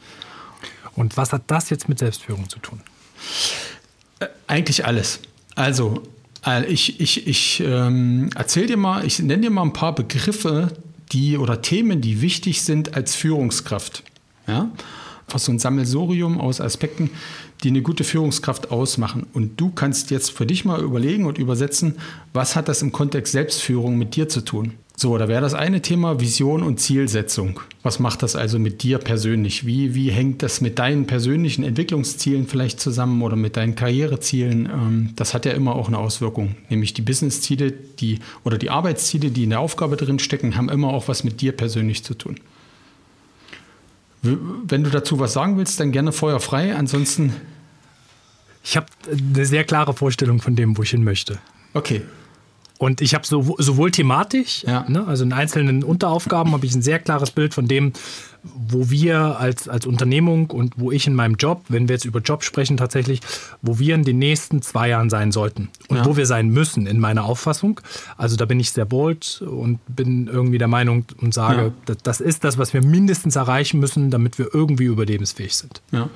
Und 0.94 1.18
was 1.18 1.32
hat 1.32 1.42
das 1.48 1.68
jetzt 1.68 1.88
mit 1.88 1.98
Selbstführung 1.98 2.48
zu 2.48 2.58
tun? 2.58 2.80
Äh, 4.20 4.28
eigentlich 4.46 4.86
alles. 4.86 5.20
Also, 5.54 6.02
äh, 6.46 6.64
ich, 6.64 6.98
ich, 6.98 7.26
ich 7.26 7.60
ähm, 7.60 8.30
erzähl 8.34 8.66
dir 8.66 8.78
mal, 8.78 9.04
ich 9.04 9.18
nenne 9.18 9.42
dir 9.42 9.50
mal 9.50 9.62
ein 9.62 9.74
paar 9.74 9.94
Begriffe, 9.94 10.72
die 11.12 11.36
oder 11.36 11.60
Themen, 11.60 12.00
die 12.00 12.22
wichtig 12.22 12.62
sind 12.62 12.94
als 12.94 13.14
Führungskraft. 13.14 14.02
Ja? 14.46 14.70
Einfach 15.26 15.38
so 15.40 15.50
ein 15.50 15.58
Sammelsurium 15.58 16.40
aus 16.40 16.60
Aspekten, 16.60 17.10
die 17.64 17.68
eine 17.68 17.82
gute 17.82 18.04
Führungskraft 18.04 18.70
ausmachen. 18.70 19.26
Und 19.32 19.60
du 19.60 19.70
kannst 19.70 20.10
jetzt 20.10 20.30
für 20.30 20.46
dich 20.46 20.64
mal 20.64 20.80
überlegen 20.80 21.26
und 21.26 21.38
übersetzen, 21.38 21.96
was 22.32 22.54
hat 22.54 22.68
das 22.68 22.82
im 22.82 22.92
Kontext 22.92 23.32
Selbstführung 23.32 23.98
mit 23.98 24.14
dir 24.14 24.28
zu 24.28 24.42
tun? 24.42 24.74
So, 24.98 25.18
da 25.18 25.28
wäre 25.28 25.42
das 25.42 25.52
eine 25.52 25.82
Thema 25.82 26.20
Vision 26.20 26.62
und 26.62 26.80
Zielsetzung. 26.80 27.60
Was 27.82 27.98
macht 27.98 28.22
das 28.22 28.34
also 28.34 28.58
mit 28.58 28.82
dir 28.82 28.96
persönlich? 28.96 29.66
Wie, 29.66 29.94
wie 29.94 30.10
hängt 30.10 30.42
das 30.42 30.62
mit 30.62 30.78
deinen 30.78 31.06
persönlichen 31.06 31.64
Entwicklungszielen 31.64 32.46
vielleicht 32.46 32.80
zusammen 32.80 33.20
oder 33.20 33.36
mit 33.36 33.58
deinen 33.58 33.74
Karrierezielen? 33.74 34.64
Ähm, 34.64 35.10
das 35.14 35.34
hat 35.34 35.44
ja 35.44 35.52
immer 35.52 35.76
auch 35.76 35.88
eine 35.88 35.98
Auswirkung. 35.98 36.56
Nämlich 36.70 36.94
die 36.94 37.02
Businessziele 37.02 37.72
die, 37.72 38.20
oder 38.42 38.56
die 38.56 38.70
Arbeitsziele, 38.70 39.30
die 39.30 39.44
in 39.44 39.50
der 39.50 39.60
Aufgabe 39.60 39.96
drin 39.96 40.18
stecken, 40.18 40.56
haben 40.56 40.70
immer 40.70 40.88
auch 40.88 41.08
was 41.08 41.24
mit 41.24 41.42
dir 41.42 41.52
persönlich 41.52 42.02
zu 42.02 42.14
tun. 42.14 42.36
Wenn 44.68 44.84
du 44.84 44.90
dazu 44.90 45.18
was 45.18 45.32
sagen 45.32 45.56
willst, 45.56 45.80
dann 45.80 45.92
gerne 45.92 46.12
Feuer 46.12 46.40
frei. 46.40 46.74
Ansonsten. 46.74 47.32
Ich 48.62 48.76
habe 48.76 48.86
eine 49.10 49.46
sehr 49.46 49.64
klare 49.64 49.94
Vorstellung 49.94 50.40
von 50.40 50.56
dem, 50.56 50.76
wo 50.76 50.82
ich 50.82 50.90
hin 50.90 51.04
möchte. 51.04 51.38
Okay. 51.72 52.02
Und 52.78 53.00
ich 53.00 53.14
habe 53.14 53.26
sowohl 53.26 53.90
thematisch, 53.90 54.64
ja. 54.64 54.84
ne, 54.88 55.06
also 55.06 55.24
in 55.24 55.32
einzelnen 55.32 55.82
Unteraufgaben 55.82 56.52
habe 56.52 56.66
ich 56.66 56.74
ein 56.74 56.82
sehr 56.82 56.98
klares 56.98 57.30
Bild 57.30 57.54
von 57.54 57.68
dem, 57.68 57.92
wo 58.54 58.90
wir 58.90 59.38
als, 59.38 59.68
als 59.68 59.86
Unternehmung 59.86 60.50
und 60.50 60.74
wo 60.76 60.92
ich 60.92 61.06
in 61.06 61.14
meinem 61.14 61.36
Job, 61.36 61.64
wenn 61.68 61.88
wir 61.88 61.94
jetzt 61.94 62.04
über 62.04 62.20
Job 62.20 62.44
sprechen 62.44 62.76
tatsächlich, 62.76 63.20
wo 63.62 63.78
wir 63.78 63.94
in 63.94 64.04
den 64.04 64.18
nächsten 64.18 64.62
zwei 64.62 64.88
Jahren 64.88 65.10
sein 65.10 65.32
sollten 65.32 65.68
und 65.88 65.98
ja. 65.98 66.04
wo 66.04 66.16
wir 66.16 66.26
sein 66.26 66.48
müssen 66.48 66.86
in 66.86 67.00
meiner 67.00 67.24
Auffassung. 67.24 67.80
Also 68.16 68.36
da 68.36 68.44
bin 68.44 68.60
ich 68.60 68.70
sehr 68.70 68.84
bold 68.84 69.42
und 69.42 69.78
bin 69.88 70.26
irgendwie 70.28 70.58
der 70.58 70.68
Meinung 70.68 71.04
und 71.20 71.34
sage, 71.34 71.62
ja. 71.62 71.72
das, 71.86 71.98
das, 72.02 72.20
ist 72.20 72.44
das, 72.44 72.58
was 72.58 72.72
wir 72.72 72.84
mindestens 72.84 73.36
erreichen 73.36 73.80
müssen, 73.80 74.10
damit 74.10 74.38
wir 74.38 74.48
irgendwie 74.52 74.84
überlebensfähig 74.84 75.54
sind. 75.56 75.82
Ja. 75.92 76.08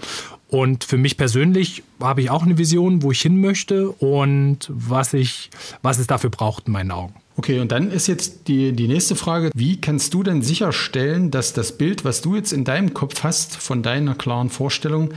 Und 0.49 0.83
für 0.83 0.97
mich 0.97 1.17
persönlich 1.17 1.85
habe 2.01 2.23
ich 2.23 2.31
auch 2.31 2.43
eine 2.43 2.59
Vision, 2.59 3.03
wo 3.03 3.13
ich 3.13 3.21
hin 3.21 3.41
möchte 3.41 3.91
und 3.91 4.69
was, 4.69 5.15
ich, 5.15 5.51
was 5.83 5.99
es 5.99 6.09
dafür 6.09 6.31
braucht 6.31 6.67
in 6.67 6.73
meinen 6.73 6.91
Augen. 6.91 7.15
Okay, 7.41 7.59
und 7.59 7.73
dann 7.73 7.91
ist 7.91 8.07
jetzt 8.07 8.49
die, 8.49 8.73
die 8.73 8.87
nächste 8.87 9.17
Frage, 9.17 9.51
wie 9.55 9.81
kannst 9.81 10.13
du 10.13 10.23
denn 10.23 10.43
sicherstellen, 10.43 11.31
dass 11.31 11.55
das 11.55 11.79
Bild, 11.79 12.05
was 12.05 12.21
du 12.21 12.37
jetzt 12.37 12.53
in 12.53 12.65
deinem 12.65 12.93
Kopf 12.93 13.23
hast, 13.23 13.57
von 13.57 13.83
deiner 13.83 14.15
klaren 14.15 14.51
Vorstellung, 14.51 15.15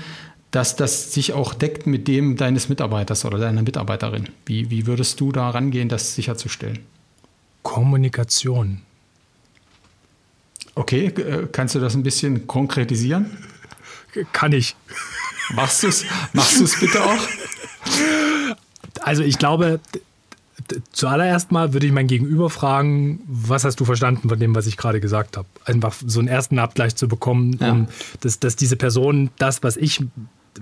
dass 0.50 0.78
das 0.78 1.12
sich 1.12 1.34
auch 1.34 1.54
deckt 1.54 1.86
mit 1.86 2.08
dem 2.08 2.38
deines 2.38 2.70
Mitarbeiters 2.70 3.26
oder 3.26 3.40
deiner 3.40 3.62
Mitarbeiterin? 3.62 4.30
Wie, 4.46 4.70
wie 4.70 4.88
würdest 4.88 5.20
du 5.20 5.34
da 5.34 5.50
rangehen, 5.50 5.90
das 5.90 6.16
sicherzustellen? 6.16 6.80
Kommunikation. 7.62 8.84
Okay, 10.76 11.08
äh, 11.08 11.50
kannst 11.52 11.76
du 11.76 11.82
das 11.82 11.94
ein 11.94 12.04
bisschen 12.04 12.48
konkretisieren? 12.48 13.38
Kann 14.32 14.54
ich. 14.54 14.78
Machst 15.54 15.84
du 15.84 15.88
es 15.88 16.06
machst 16.32 16.62
du's 16.62 16.80
bitte 16.80 17.04
auch? 17.04 17.20
Also 19.02 19.24
ich 19.24 19.38
glaube, 19.38 19.82
zuallererst 20.92 21.52
mal 21.52 21.74
würde 21.74 21.86
ich 21.86 21.92
mein 21.92 22.08
Gegenüber 22.08 22.50
fragen, 22.50 23.22
was 23.28 23.64
hast 23.64 23.80
du 23.80 23.86
verstanden 23.86 24.30
von 24.30 24.40
dem, 24.40 24.56
was 24.56 24.68
ich 24.68 24.78
gerade 24.78 25.00
gesagt 25.00 25.38
habe? 25.38 25.48
Einfach 25.66 25.94
so 26.06 26.20
einen 26.20 26.28
ersten 26.28 26.60
Abgleich 26.60 26.96
zu 26.96 27.08
bekommen, 27.08 27.58
ja. 27.60 27.72
um, 27.72 27.88
dass, 28.22 28.40
dass 28.40 28.56
diese 28.56 28.76
Person 28.76 29.30
das, 29.38 29.64
was 29.64 29.78
ich 29.78 30.04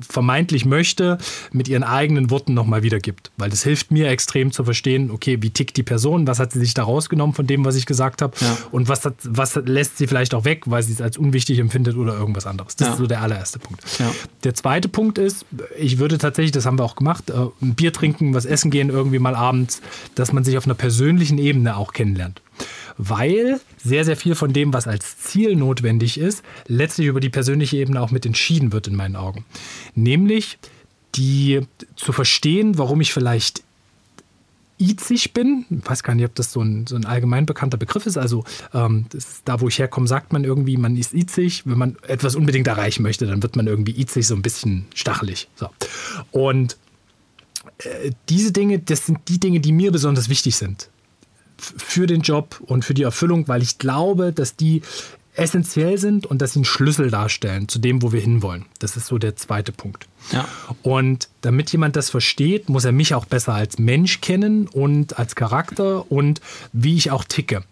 vermeintlich 0.08 0.66
möchte, 0.66 1.18
mit 1.52 1.68
ihren 1.68 1.84
eigenen 1.84 2.30
Worten 2.30 2.54
nochmal 2.54 2.84
wiedergibt. 2.84 3.32
Weil 3.38 3.50
das 3.50 3.64
hilft 3.64 3.92
mir 3.92 4.10
extrem 4.10 4.52
zu 4.52 4.64
verstehen, 4.64 5.12
okay, 5.12 5.38
wie 5.42 5.50
tickt 5.50 5.78
die 5.78 5.84
Person, 5.84 6.28
was 6.28 6.40
hat 6.40 6.54
sie 6.54 6.60
sich 6.60 6.74
da 6.74 6.84
rausgenommen 6.84 7.36
von 7.36 7.48
dem, 7.48 7.66
was 7.66 7.76
ich 7.76 7.86
gesagt 7.86 8.22
habe 8.22 8.34
ja. 8.40 8.58
und 8.72 8.88
was, 8.88 9.06
hat, 9.06 9.16
was 9.24 9.56
lässt 9.56 9.98
sie 9.98 10.08
vielleicht 10.08 10.34
auch 10.34 10.46
weg, 10.46 10.64
weil 10.66 10.84
sie 10.84 10.94
es 10.94 11.02
als 11.02 11.18
unwichtig 11.18 11.60
empfindet 11.60 11.96
oder 11.96 12.14
irgendwas 12.14 12.46
anderes. 12.46 12.76
Das 12.76 12.88
ja. 12.88 12.94
ist 12.94 13.00
so 13.00 13.08
der 13.08 13.22
allererste 13.22 13.60
Punkt. 13.60 13.84
Ja. 14.00 14.12
Der 14.44 14.54
zweite 14.54 14.88
Punkt 14.88 15.18
ist, 15.18 15.46
ich 15.78 15.98
würde 15.98 16.18
tatsächlich, 16.18 16.52
das 16.52 16.66
haben 16.66 16.80
wir 16.80 16.84
auch 16.84 16.96
gemacht, 16.96 17.30
äh, 17.30 17.34
ein 17.62 17.76
Bier 17.76 17.94
trinken, 17.94 18.34
was 18.34 18.46
essen 18.46 18.72
gehen 18.72 18.90
irgendwie 18.90 19.20
mal 19.20 19.36
abends, 19.36 19.82
dass 20.16 20.34
man 20.34 20.44
sich 20.44 20.58
auf 20.58 20.66
einer 20.66 20.76
persönlichen 20.76 21.38
Ebene 21.38 21.78
auch 21.78 21.94
kennenlernt 21.94 22.42
weil 22.98 23.60
sehr, 23.84 24.06
sehr 24.06 24.18
viel 24.18 24.36
von 24.36 24.53
dem, 24.53 24.74
was 24.74 24.88
als 24.88 25.18
Ziel 25.18 25.56
notwendig 25.56 26.18
ist, 26.18 26.44
letztlich 26.68 27.08
über 27.08 27.20
die 27.20 27.30
persönliche 27.30 27.77
Ebene 27.77 28.01
auch 28.01 28.12
mit 28.12 28.25
entschieden 28.25 28.72
wird 28.72 28.88
in 28.88 28.96
meinen 28.96 29.15
Augen. 29.15 29.46
Nämlich 29.96 30.58
die 31.15 31.62
zu 31.96 32.13
verstehen, 32.13 32.77
warum 32.77 33.01
ich 33.01 33.12
vielleicht 33.12 33.63
izig 34.77 35.34
bin. 35.34 35.65
Ich 35.70 35.88
weiß 35.88 36.03
gar 36.03 36.15
nicht, 36.15 36.25
ob 36.25 36.36
das 36.36 36.51
so 36.51 36.62
ein, 36.62 36.88
so 36.88 36.96
ein 36.96 37.06
allgemein 37.06 37.46
bekannter 37.46 37.77
Begriff 37.77 38.06
ist. 38.06 38.18
Also 38.18 38.44
ähm, 38.74 39.06
ist, 39.13 39.41
da, 39.46 39.62
wo 39.62 39.68
ich 39.68 39.77
herkomme, 39.77 40.08
sagt 40.08 40.34
man 40.34 40.44
irgendwie, 40.44 40.77
man 40.77 40.98
ist 40.98 41.13
izig. 41.13 41.63
Wenn 41.65 41.77
man 41.77 41.98
etwas 42.08 42.36
unbedingt 42.36 42.68
erreichen 42.68 43.03
möchte, 43.03 43.27
dann 43.27 43.44
wird 43.44 43.56
man 43.56 43.68
irgendwie 43.68 43.91
izig, 43.91 44.25
so 44.25 44.36
ein 44.36 44.41
bisschen 44.41 44.88
stachelig. 44.96 45.50
So. 45.56 45.70
Und 46.32 46.77
äh, 47.80 48.12
diese 48.30 48.51
Dinge, 48.51 48.80
das 48.80 49.06
sind 49.06 49.20
die 49.27 49.39
Dinge, 49.39 49.60
die 49.60 49.72
mir 49.72 49.91
besonders 49.91 50.30
wichtig 50.30 50.56
sind 50.56 50.89
für 51.62 52.08
den 52.08 52.22
Job 52.22 52.62
und 52.65 52.86
für 52.86 52.94
die 52.94 53.03
Erfüllung, 53.03 53.48
weil 53.48 53.62
ich 53.62 53.77
glaube, 53.77 54.34
dass 54.34 54.56
die 54.56 54.82
essentiell 55.34 55.98
sind 55.98 56.25
und 56.25 56.41
dass 56.41 56.53
sie 56.53 56.60
einen 56.60 56.65
Schlüssel 56.65 57.10
darstellen 57.10 57.68
zu 57.70 57.80
dem, 57.80 58.01
wo 58.01 58.12
wir 58.12 58.20
hinwollen. 58.20 58.65
Das 58.80 58.98
ist 58.98 59.08
so 59.08 59.18
der 59.18 59.36
zweite 59.36 59.72
Punkt. 59.72 60.08
Ja. 60.32 60.48
Und 60.84 61.30
damit 61.41 61.72
jemand 61.72 61.96
das 61.96 62.10
versteht, 62.10 62.70
muss 62.70 62.86
er 62.86 62.91
mich 62.91 63.15
auch 63.15 63.25
besser 63.25 63.53
als 63.53 63.80
Mensch 63.80 64.22
kennen 64.22 64.68
und 64.68 65.18
als 65.18 65.36
Charakter 65.36 66.12
und 66.12 66.41
wie 66.74 66.96
ich 66.96 67.12
auch 67.12 67.24
ticke. 67.24 67.63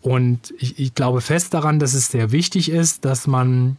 Und 0.00 0.52
ich, 0.58 0.78
ich 0.78 0.94
glaube 0.94 1.20
fest 1.20 1.54
daran, 1.54 1.78
dass 1.78 1.94
es 1.94 2.08
sehr 2.10 2.32
wichtig 2.32 2.70
ist, 2.70 3.04
dass 3.04 3.26
man 3.26 3.76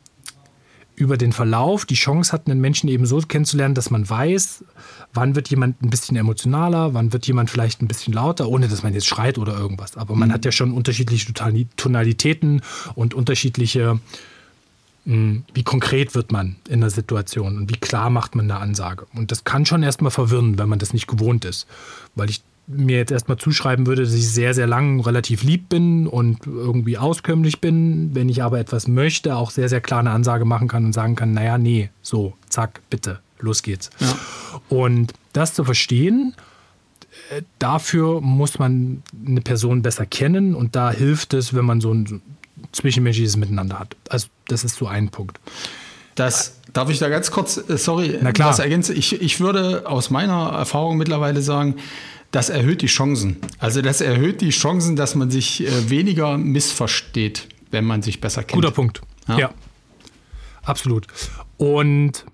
über 0.95 1.17
den 1.17 1.33
Verlauf 1.33 1.85
die 1.85 1.95
Chance 1.95 2.31
hat, 2.31 2.47
einen 2.47 2.61
Menschen 2.61 2.89
eben 2.89 3.05
so 3.05 3.19
kennenzulernen, 3.19 3.75
dass 3.75 3.89
man 3.89 4.09
weiß, 4.09 4.63
wann 5.13 5.35
wird 5.35 5.49
jemand 5.49 5.81
ein 5.81 5.89
bisschen 5.89 6.17
emotionaler, 6.17 6.93
wann 6.93 7.13
wird 7.13 7.27
jemand 7.27 7.49
vielleicht 7.49 7.81
ein 7.81 7.87
bisschen 7.87 8.13
lauter, 8.13 8.47
ohne 8.47 8.67
dass 8.67 8.83
man 8.83 8.93
jetzt 8.93 9.07
schreit 9.07 9.37
oder 9.37 9.57
irgendwas. 9.57 9.97
Aber 9.97 10.15
man 10.15 10.29
mhm. 10.29 10.33
hat 10.33 10.45
ja 10.45 10.51
schon 10.51 10.71
unterschiedliche 10.71 11.33
Tonalitäten 11.75 12.61
und 12.95 13.13
unterschiedliche, 13.13 13.99
hm, 15.05 15.43
wie 15.53 15.63
konkret 15.63 16.15
wird 16.15 16.31
man 16.31 16.55
in 16.69 16.81
der 16.81 16.89
Situation 16.89 17.57
und 17.57 17.69
wie 17.69 17.77
klar 17.77 18.09
macht 18.09 18.35
man 18.35 18.49
eine 18.49 18.59
Ansage. 18.59 19.07
Und 19.13 19.31
das 19.31 19.43
kann 19.43 19.65
schon 19.65 19.83
erstmal 19.83 20.11
verwirren, 20.11 20.57
wenn 20.57 20.69
man 20.69 20.79
das 20.79 20.93
nicht 20.93 21.07
gewohnt 21.07 21.45
ist. 21.45 21.67
Weil 22.15 22.29
ich 22.29 22.41
mir 22.67 22.97
jetzt 22.97 23.11
erstmal 23.11 23.37
zuschreiben 23.37 23.85
würde, 23.85 24.03
dass 24.03 24.13
ich 24.13 24.29
sehr, 24.29 24.53
sehr 24.53 24.67
lang 24.67 24.99
relativ 24.99 25.43
lieb 25.43 25.69
bin 25.69 26.07
und 26.07 26.47
irgendwie 26.47 26.97
auskömmlich 26.97 27.61
bin. 27.61 28.11
Wenn 28.13 28.29
ich 28.29 28.41
aber 28.43 28.59
etwas 28.59 28.87
möchte, 28.87 29.35
auch 29.35 29.51
sehr, 29.51 29.69
sehr 29.69 29.81
klar 29.81 29.99
eine 29.99 30.11
Ansage 30.11 30.45
machen 30.45 30.67
kann 30.67 30.85
und 30.85 30.93
sagen 30.93 31.15
kann, 31.15 31.33
naja, 31.33 31.57
nee, 31.57 31.89
so, 32.01 32.33
zack, 32.49 32.81
bitte, 32.89 33.19
los 33.39 33.61
geht's. 33.61 33.89
Ja. 33.99 34.15
Und 34.69 35.13
das 35.33 35.53
zu 35.53 35.63
verstehen, 35.63 36.33
äh, 37.31 37.43
dafür 37.59 38.21
muss 38.21 38.57
man 38.57 39.03
eine 39.25 39.41
Person 39.41 39.81
besser 39.81 40.05
kennen 40.05 40.55
und 40.55 40.75
da 40.75 40.91
hilft 40.91 41.33
es, 41.33 41.53
wenn 41.53 41.65
man 41.65 41.81
so 41.81 41.93
ein 41.93 42.21
zwischenmenschliches 42.71 43.37
Miteinander 43.37 43.79
hat. 43.79 43.95
Also 44.09 44.27
das 44.47 44.63
ist 44.63 44.75
so 44.75 44.87
ein 44.87 45.09
Punkt. 45.09 45.39
Das 46.15 46.61
darf 46.71 46.89
ich 46.89 46.99
da 46.99 47.09
ganz 47.09 47.29
kurz, 47.29 47.57
äh, 47.69 47.77
sorry, 47.77 48.17
Na 48.21 48.31
klar. 48.31 48.49
was 48.49 48.59
ergänzen. 48.59 48.95
Ich, 48.97 49.21
ich 49.21 49.39
würde 49.39 49.83
aus 49.85 50.09
meiner 50.09 50.49
Erfahrung 50.49 50.97
mittlerweile 50.97 51.41
sagen, 51.41 51.75
das 52.35 52.49
erhöht 52.49 52.81
die 52.81 52.87
Chancen. 52.87 53.37
Also 53.59 53.81
das 53.81 54.01
erhöht 54.01 54.41
die 54.41 54.49
Chancen, 54.49 54.97
dass 54.97 55.15
man 55.15 55.31
sich 55.31 55.65
äh, 55.65 55.89
weniger 55.89 56.37
missversteht, 56.37 57.47
wenn 57.71 57.85
man 57.85 58.01
sich 58.01 58.19
besser 58.19 58.43
kennt. 58.43 58.61
Guter 58.61 58.71
Punkt. 58.71 59.01
Ja. 59.29 59.37
ja. 59.37 59.53
Absolut. 60.63 61.07
Und 61.55 62.25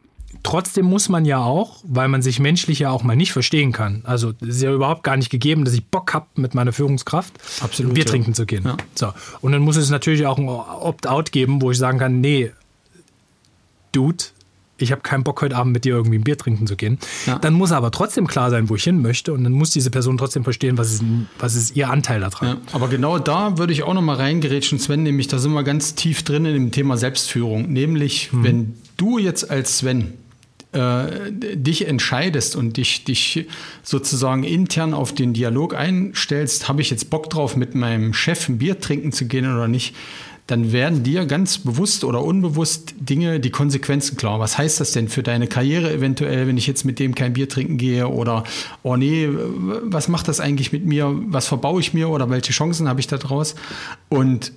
trotzdem 0.41 0.86
muss 0.86 1.08
man 1.08 1.24
ja 1.25 1.38
auch, 1.38 1.84
weil 1.84 2.08
man 2.08 2.24
sich 2.24 2.39
menschlich 2.39 2.79
ja 2.79 2.89
auch 2.89 3.03
mal 3.03 3.15
nicht 3.15 3.31
verstehen 3.31 3.74
kann. 3.74 4.01
Also 4.03 4.34
es 4.41 4.55
ist 4.55 4.62
ja 4.63 4.74
überhaupt 4.74 5.03
gar 5.03 5.17
nicht 5.17 5.29
gegeben, 5.29 5.65
dass 5.65 5.75
ich 5.75 5.86
Bock 5.86 6.15
habe, 6.15 6.25
mit 6.34 6.55
meiner 6.55 6.74
Führungskraft 6.74 7.34
Absolut, 7.62 7.93
Bier 7.93 8.03
ja. 8.03 8.10
trinken 8.10 8.34
zu 8.34 8.48
gehen. 8.48 8.63
Ja. 8.65 8.77
So. 8.96 9.13
Und 9.41 9.51
dann 9.51 9.62
muss 9.62 9.75
es 9.75 9.91
natürlich 9.91 10.25
auch 10.25 10.39
ein 10.39 10.50
Opt-out 10.50 11.31
geben, 11.31 11.62
wo 11.62 11.70
ich 11.70 11.77
sagen 11.77 12.00
kann, 12.00 12.22
nee, 12.22 12.51
Dude, 13.91 14.24
ich 14.81 14.91
habe 14.91 15.01
keinen 15.01 15.23
Bock, 15.23 15.41
heute 15.41 15.55
Abend 15.55 15.73
mit 15.73 15.85
dir 15.85 15.95
irgendwie 15.95 16.17
ein 16.17 16.23
Bier 16.23 16.38
trinken 16.38 16.67
zu 16.67 16.75
gehen. 16.75 16.97
Ja. 17.25 17.39
Dann 17.39 17.53
muss 17.53 17.71
aber 17.71 17.91
trotzdem 17.91 18.27
klar 18.27 18.50
sein, 18.50 18.69
wo 18.69 18.75
ich 18.75 18.83
hin 18.83 19.01
möchte. 19.01 19.33
Und 19.33 19.43
dann 19.43 19.53
muss 19.53 19.71
diese 19.71 19.91
Person 19.91 20.17
trotzdem 20.17 20.43
verstehen, 20.43 20.77
was 20.77 20.93
ist, 20.93 21.03
was 21.39 21.55
ist 21.55 21.75
ihr 21.75 21.89
Anteil 21.89 22.19
daran. 22.21 22.47
Ja, 22.47 22.57
aber 22.73 22.88
genau 22.88 23.19
da 23.19 23.57
würde 23.57 23.73
ich 23.73 23.83
auch 23.83 23.93
noch 23.93 24.01
mal 24.01 24.15
reingerätschen, 24.15 24.79
Sven, 24.79 25.03
nämlich 25.03 25.27
da 25.27 25.39
sind 25.39 25.53
wir 25.53 25.63
ganz 25.63 25.95
tief 25.95 26.23
drin 26.23 26.45
in 26.45 26.53
dem 26.53 26.71
Thema 26.71 26.97
Selbstführung. 26.97 27.71
Nämlich, 27.71 28.31
hm. 28.31 28.43
wenn 28.43 28.73
du 28.97 29.17
jetzt 29.17 29.50
als 29.50 29.79
Sven 29.79 30.13
äh, 30.73 31.31
dich 31.31 31.88
entscheidest 31.88 32.55
und 32.55 32.77
dich, 32.77 33.03
dich 33.03 33.45
sozusagen 33.83 34.43
intern 34.43 34.93
auf 34.93 35.13
den 35.13 35.33
Dialog 35.33 35.75
einstellst, 35.75 36.69
habe 36.69 36.81
ich 36.81 36.89
jetzt 36.89 37.09
Bock 37.09 37.29
drauf, 37.29 37.57
mit 37.57 37.75
meinem 37.75 38.13
Chef 38.13 38.47
ein 38.47 38.57
Bier 38.57 38.79
trinken 38.79 39.11
zu 39.11 39.25
gehen 39.25 39.51
oder 39.53 39.67
nicht, 39.67 39.95
dann 40.48 40.71
werden 40.71 41.03
dir 41.03 41.25
ganz 41.25 41.60
bewusst 41.60 42.03
oder 42.03 42.24
unbewusst 42.24 42.93
Dinge, 43.00 43.39
die 43.39 43.51
Konsequenzen 43.51 44.17
klar. 44.17 44.39
Was 44.39 44.57
heißt 44.57 44.79
das 44.79 44.91
denn 44.91 45.07
für 45.07 45.24
deine 45.24 45.48
Karriere 45.48 45.93
eventuell, 45.93 46.48
wenn 46.48 46.57
ich 46.57 46.67
jetzt 46.67 46.83
mit 46.83 47.00
dem 47.00 47.15
kein 47.15 47.33
Bier 47.33 47.48
trinken 47.48 47.77
gehe 47.77 48.07
oder, 48.07 48.43
oh 48.83 48.95
nee, 48.95 49.29
was 49.31 50.07
macht 50.07 50.27
das 50.27 50.39
eigentlich 50.39 50.71
mit 50.71 50.86
mir? 50.86 51.13
Was 51.27 51.48
verbaue 51.48 51.79
ich 51.79 51.93
mir 51.93 52.10
oder 52.10 52.29
welche 52.29 52.51
Chancen 52.51 52.88
habe 52.88 53.00
ich 53.00 53.07
da 53.07 53.17
draus? 53.17 53.55
Und 54.10 54.51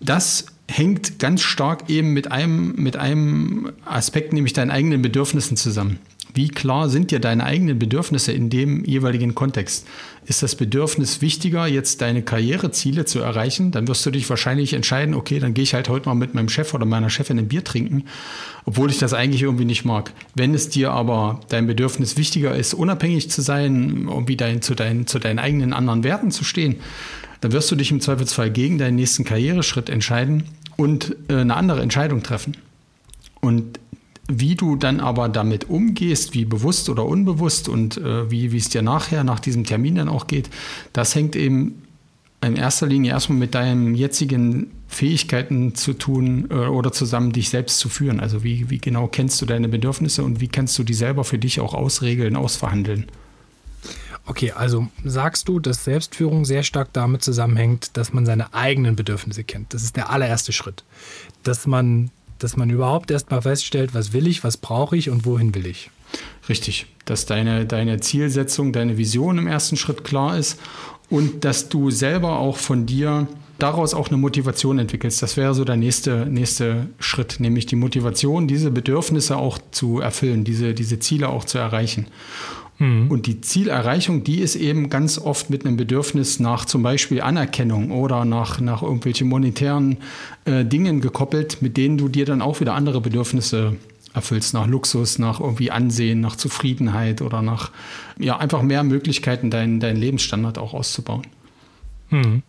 das 0.00 0.46
hängt 0.68 1.18
ganz 1.18 1.40
stark 1.40 1.88
eben 1.88 2.12
mit 2.12 2.30
einem, 2.30 2.74
mit 2.76 2.96
einem 2.96 3.72
Aspekt, 3.84 4.32
nämlich 4.32 4.52
deinen 4.52 4.70
eigenen 4.70 5.02
Bedürfnissen 5.02 5.56
zusammen. 5.56 5.98
Wie 6.34 6.48
klar 6.48 6.88
sind 6.88 7.10
dir 7.10 7.20
deine 7.20 7.44
eigenen 7.44 7.78
Bedürfnisse 7.78 8.32
in 8.32 8.50
dem 8.50 8.84
jeweiligen 8.84 9.34
Kontext? 9.34 9.86
Ist 10.26 10.42
das 10.42 10.56
Bedürfnis 10.56 11.20
wichtiger, 11.22 11.66
jetzt 11.66 12.00
deine 12.02 12.22
Karriereziele 12.22 13.04
zu 13.04 13.20
erreichen? 13.20 13.70
Dann 13.70 13.88
wirst 13.88 14.04
du 14.04 14.10
dich 14.10 14.28
wahrscheinlich 14.28 14.74
entscheiden, 14.74 15.14
okay, 15.14 15.38
dann 15.38 15.54
gehe 15.54 15.64
ich 15.64 15.74
halt 15.74 15.88
heute 15.88 16.08
mal 16.08 16.14
mit 16.14 16.34
meinem 16.34 16.48
Chef 16.48 16.74
oder 16.74 16.84
meiner 16.84 17.10
Chefin 17.10 17.38
ein 17.38 17.48
Bier 17.48 17.64
trinken, 17.64 18.04
obwohl 18.64 18.90
ich 18.90 18.98
das 18.98 19.14
eigentlich 19.14 19.42
irgendwie 19.42 19.64
nicht 19.64 19.84
mag. 19.84 20.12
Wenn 20.34 20.54
es 20.54 20.68
dir 20.68 20.92
aber 20.92 21.40
dein 21.48 21.66
Bedürfnis 21.66 22.16
wichtiger 22.16 22.54
ist, 22.54 22.74
unabhängig 22.74 23.30
zu 23.30 23.40
sein, 23.40 24.06
irgendwie 24.08 24.36
dein, 24.36 24.60
zu, 24.60 24.74
dein, 24.74 25.06
zu 25.06 25.18
deinen 25.18 25.38
eigenen 25.38 25.72
anderen 25.72 26.04
Werten 26.04 26.30
zu 26.30 26.44
stehen, 26.44 26.76
dann 27.40 27.52
wirst 27.52 27.70
du 27.70 27.76
dich 27.76 27.90
im 27.90 28.00
Zweifelsfall 28.00 28.50
gegen 28.50 28.78
deinen 28.78 28.96
nächsten 28.96 29.24
Karriereschritt 29.24 29.88
entscheiden 29.88 30.44
und 30.76 31.16
äh, 31.28 31.36
eine 31.36 31.56
andere 31.56 31.82
Entscheidung 31.82 32.22
treffen. 32.22 32.56
Und 33.40 33.78
wie 34.28 34.54
du 34.54 34.76
dann 34.76 35.00
aber 35.00 35.28
damit 35.28 35.70
umgehst, 35.70 36.34
wie 36.34 36.44
bewusst 36.44 36.90
oder 36.90 37.06
unbewusst 37.06 37.68
und 37.68 37.96
äh, 37.96 38.30
wie, 38.30 38.54
es 38.54 38.68
dir 38.68 38.82
nachher 38.82 39.24
nach 39.24 39.40
diesem 39.40 39.64
Termin 39.64 39.96
dann 39.96 40.08
auch 40.08 40.26
geht, 40.26 40.50
das 40.92 41.14
hängt 41.14 41.34
eben 41.34 41.82
in 42.40 42.54
erster 42.54 42.86
Linie 42.86 43.12
erstmal 43.12 43.38
mit 43.38 43.54
deinen 43.54 43.94
jetzigen 43.94 44.70
Fähigkeiten 44.86 45.74
zu 45.74 45.94
tun 45.94 46.48
äh, 46.50 46.54
oder 46.54 46.92
zusammen 46.92 47.32
dich 47.32 47.48
selbst 47.48 47.78
zu 47.78 47.88
führen. 47.88 48.20
Also 48.20 48.44
wie, 48.44 48.70
wie 48.70 48.78
genau 48.78 49.08
kennst 49.08 49.40
du 49.40 49.46
deine 49.46 49.68
Bedürfnisse 49.68 50.22
und 50.22 50.40
wie 50.40 50.48
kannst 50.48 50.78
du 50.78 50.84
die 50.84 50.94
selber 50.94 51.24
für 51.24 51.38
dich 51.38 51.60
auch 51.60 51.74
ausregeln, 51.74 52.36
ausverhandeln? 52.36 53.06
Okay, 54.26 54.52
also 54.52 54.88
sagst 55.04 55.48
du, 55.48 55.58
dass 55.58 55.84
Selbstführung 55.84 56.44
sehr 56.44 56.62
stark 56.62 56.92
damit 56.92 57.24
zusammenhängt, 57.24 57.96
dass 57.96 58.12
man 58.12 58.26
seine 58.26 58.52
eigenen 58.52 58.94
Bedürfnisse 58.94 59.42
kennt. 59.42 59.72
Das 59.72 59.82
ist 59.82 59.96
der 59.96 60.10
allererste 60.10 60.52
Schritt. 60.52 60.84
Dass 61.44 61.66
man 61.66 62.10
dass 62.38 62.56
man 62.56 62.70
überhaupt 62.70 63.10
erstmal 63.10 63.42
feststellt, 63.42 63.94
was 63.94 64.12
will 64.12 64.26
ich, 64.26 64.44
was 64.44 64.56
brauche 64.56 64.96
ich 64.96 65.10
und 65.10 65.24
wohin 65.24 65.54
will 65.54 65.66
ich. 65.66 65.90
Richtig, 66.48 66.86
dass 67.04 67.26
deine, 67.26 67.66
deine 67.66 68.00
Zielsetzung, 68.00 68.72
deine 68.72 68.96
Vision 68.96 69.38
im 69.38 69.46
ersten 69.46 69.76
Schritt 69.76 70.04
klar 70.04 70.38
ist 70.38 70.58
und 71.10 71.44
dass 71.44 71.68
du 71.68 71.90
selber 71.90 72.38
auch 72.38 72.56
von 72.56 72.86
dir 72.86 73.26
daraus 73.58 73.92
auch 73.92 74.08
eine 74.08 74.16
Motivation 74.16 74.78
entwickelst. 74.78 75.20
Das 75.20 75.36
wäre 75.36 75.54
so 75.54 75.64
der 75.64 75.76
nächste, 75.76 76.26
nächste 76.26 76.88
Schritt, 77.00 77.40
nämlich 77.40 77.66
die 77.66 77.76
Motivation, 77.76 78.46
diese 78.46 78.70
Bedürfnisse 78.70 79.36
auch 79.36 79.58
zu 79.72 80.00
erfüllen, 80.00 80.44
diese, 80.44 80.74
diese 80.74 80.98
Ziele 81.00 81.28
auch 81.28 81.44
zu 81.44 81.58
erreichen. 81.58 82.06
Mhm. 82.78 83.10
Und 83.10 83.26
die 83.26 83.40
Zielerreichung, 83.40 84.24
die 84.24 84.40
ist 84.40 84.56
eben 84.56 84.88
ganz 84.88 85.18
oft 85.18 85.50
mit 85.50 85.66
einem 85.66 85.76
Bedürfnis 85.76 86.40
nach 86.40 86.64
zum 86.64 86.82
Beispiel 86.82 87.20
Anerkennung 87.20 87.90
oder 87.90 88.24
nach, 88.24 88.60
nach 88.60 88.82
irgendwelchen 88.82 89.28
monetären 89.28 89.98
äh, 90.44 90.64
Dingen 90.64 91.00
gekoppelt, 91.00 91.60
mit 91.60 91.76
denen 91.76 91.98
du 91.98 92.08
dir 92.08 92.24
dann 92.24 92.40
auch 92.40 92.60
wieder 92.60 92.74
andere 92.74 93.00
Bedürfnisse 93.00 93.76
erfüllst, 94.14 94.54
nach 94.54 94.66
Luxus, 94.66 95.18
nach 95.18 95.40
irgendwie 95.40 95.70
Ansehen, 95.70 96.20
nach 96.20 96.36
Zufriedenheit 96.36 97.20
oder 97.20 97.42
nach 97.42 97.70
ja 98.18 98.38
einfach 98.38 98.62
mehr 98.62 98.82
Möglichkeiten, 98.84 99.50
deinen 99.50 99.80
dein 99.80 99.96
Lebensstandard 99.96 100.58
auch 100.58 100.74
auszubauen. 100.74 101.26
Hm. 102.08 102.42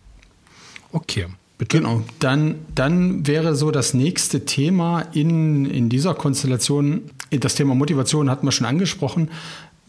Okay. 0.92 1.26
Bitte. 1.58 1.76
Genau, 1.76 2.02
dann, 2.20 2.54
dann 2.74 3.26
wäre 3.26 3.54
so 3.54 3.70
das 3.70 3.92
nächste 3.92 4.46
Thema 4.46 5.02
in, 5.12 5.66
in 5.66 5.90
dieser 5.90 6.14
Konstellation, 6.14 7.02
das 7.28 7.54
Thema 7.54 7.74
Motivation 7.74 8.30
hatten 8.30 8.46
wir 8.46 8.52
schon 8.52 8.66
angesprochen, 8.66 9.28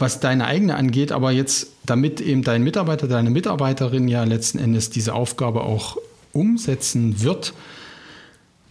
was 0.01 0.20
deine 0.20 0.46
eigene 0.46 0.75
angeht, 0.75 1.12
aber 1.12 1.31
jetzt, 1.31 1.67
damit 1.86 2.20
eben 2.20 2.43
dein 2.43 2.63
Mitarbeiter, 2.63 3.08
deine 3.08 3.29
Mitarbeiterin 3.29 4.08
ja 4.08 4.24
letzten 4.24 4.60
Endes 4.60 4.89
diese 4.89 5.13
Aufgabe 5.13 5.62
auch 5.62 5.98
umsetzen 6.34 7.22
wird, 7.22 7.53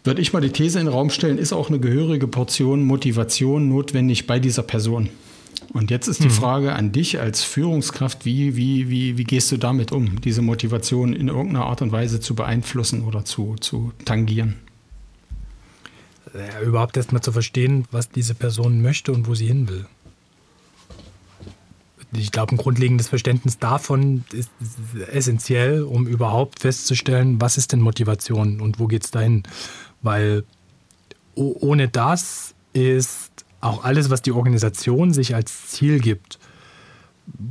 würde 0.04 0.20
ich 0.22 0.32
mal 0.32 0.40
die 0.40 0.50
These 0.50 0.80
in 0.80 0.86
den 0.86 0.92
Raum 0.92 1.10
stellen, 1.10 1.38
ist 1.38 1.52
auch 1.52 1.68
eine 1.68 1.78
gehörige 1.78 2.26
Portion 2.26 2.82
Motivation 2.84 3.68
notwendig 3.68 4.26
bei 4.26 4.38
dieser 4.38 4.62
Person. 4.62 5.10
Und 5.72 5.90
jetzt 5.90 6.08
ist 6.08 6.22
die 6.22 6.28
mhm. 6.28 6.32
Frage 6.32 6.72
an 6.72 6.90
dich 6.90 7.20
als 7.20 7.42
Führungskraft, 7.44 8.24
wie, 8.24 8.56
wie, 8.56 8.88
wie, 8.88 9.18
wie 9.18 9.24
gehst 9.24 9.52
du 9.52 9.56
damit 9.56 9.92
um, 9.92 10.20
diese 10.20 10.42
Motivation 10.42 11.12
in 11.12 11.28
irgendeiner 11.28 11.66
Art 11.66 11.82
und 11.82 11.92
Weise 11.92 12.20
zu 12.20 12.34
beeinflussen 12.34 13.04
oder 13.04 13.24
zu, 13.24 13.56
zu 13.60 13.92
tangieren? 14.04 14.56
Ja, 16.34 16.60
überhaupt 16.62 16.96
erstmal 16.96 17.22
zu 17.22 17.32
verstehen, 17.32 17.84
was 17.90 18.08
diese 18.08 18.34
Person 18.34 18.82
möchte 18.82 19.12
und 19.12 19.28
wo 19.28 19.34
sie 19.34 19.46
hin 19.46 19.68
will. 19.68 19.86
Ich 22.12 22.32
glaube, 22.32 22.54
ein 22.54 22.56
grundlegendes 22.56 23.08
Verständnis 23.08 23.58
davon 23.58 24.24
ist 24.32 24.50
essentiell, 25.12 25.82
um 25.82 26.06
überhaupt 26.06 26.60
festzustellen, 26.60 27.40
was 27.40 27.56
ist 27.56 27.72
denn 27.72 27.80
Motivation 27.80 28.60
und 28.60 28.80
wo 28.80 28.86
geht 28.86 29.04
es 29.04 29.10
dahin. 29.10 29.44
Weil 30.02 30.44
ohne 31.34 31.88
das 31.88 32.54
ist 32.72 33.30
auch 33.60 33.84
alles, 33.84 34.10
was 34.10 34.22
die 34.22 34.32
Organisation 34.32 35.12
sich 35.12 35.34
als 35.34 35.68
Ziel 35.68 36.00
gibt, 36.00 36.38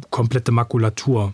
komplette 0.10 0.52
Makulatur. 0.52 1.34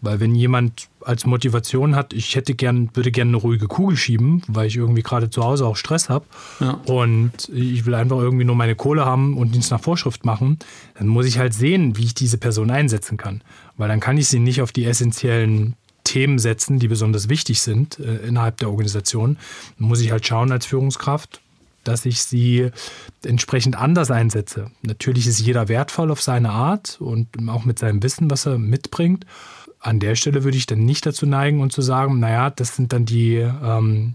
Weil 0.00 0.20
wenn 0.20 0.34
jemand 0.34 0.88
als 1.00 1.26
Motivation 1.26 1.96
hat, 1.96 2.12
ich 2.12 2.36
hätte 2.36 2.54
gern, 2.54 2.90
würde 2.94 3.10
gerne 3.10 3.30
eine 3.30 3.36
ruhige 3.38 3.66
Kugel 3.66 3.96
schieben, 3.96 4.42
weil 4.46 4.68
ich 4.68 4.76
irgendwie 4.76 5.02
gerade 5.02 5.28
zu 5.28 5.42
Hause 5.42 5.66
auch 5.66 5.76
Stress 5.76 6.08
habe 6.08 6.24
ja. 6.60 6.80
und 6.86 7.48
ich 7.52 7.84
will 7.84 7.94
einfach 7.94 8.18
irgendwie 8.18 8.44
nur 8.44 8.54
meine 8.54 8.76
Kohle 8.76 9.04
haben 9.04 9.36
und 9.36 9.54
Dienst 9.54 9.72
nach 9.72 9.80
Vorschrift 9.80 10.24
machen, 10.24 10.58
dann 10.96 11.08
muss 11.08 11.26
ich 11.26 11.38
halt 11.38 11.52
sehen, 11.52 11.96
wie 11.96 12.04
ich 12.04 12.14
diese 12.14 12.38
Person 12.38 12.70
einsetzen 12.70 13.16
kann. 13.16 13.42
Weil 13.76 13.88
dann 13.88 14.00
kann 14.00 14.18
ich 14.18 14.28
sie 14.28 14.38
nicht 14.38 14.62
auf 14.62 14.70
die 14.70 14.84
essentiellen 14.84 15.74
Themen 16.04 16.38
setzen, 16.38 16.78
die 16.78 16.88
besonders 16.88 17.28
wichtig 17.28 17.60
sind 17.60 17.98
äh, 17.98 18.26
innerhalb 18.26 18.56
der 18.58 18.70
Organisation. 18.70 19.36
Dann 19.78 19.88
muss 19.88 20.00
ich 20.00 20.10
halt 20.12 20.26
schauen 20.26 20.52
als 20.52 20.64
Führungskraft, 20.64 21.40
dass 21.84 22.06
ich 22.06 22.22
sie 22.22 22.70
entsprechend 23.24 23.76
anders 23.76 24.10
einsetze. 24.10 24.70
Natürlich 24.82 25.26
ist 25.26 25.40
jeder 25.40 25.68
wertvoll 25.68 26.10
auf 26.10 26.22
seine 26.22 26.50
Art 26.50 27.00
und 27.00 27.28
auch 27.48 27.64
mit 27.64 27.78
seinem 27.78 28.02
Wissen, 28.02 28.30
was 28.30 28.46
er 28.46 28.58
mitbringt. 28.58 29.26
An 29.80 30.00
der 30.00 30.16
Stelle 30.16 30.44
würde 30.44 30.56
ich 30.56 30.66
dann 30.66 30.84
nicht 30.84 31.06
dazu 31.06 31.26
neigen 31.26 31.60
und 31.60 31.72
zu 31.72 31.82
sagen, 31.82 32.18
naja, 32.18 32.50
das 32.50 32.76
sind 32.76 32.92
dann 32.92 33.04
die 33.04 33.36
ähm, 33.36 34.14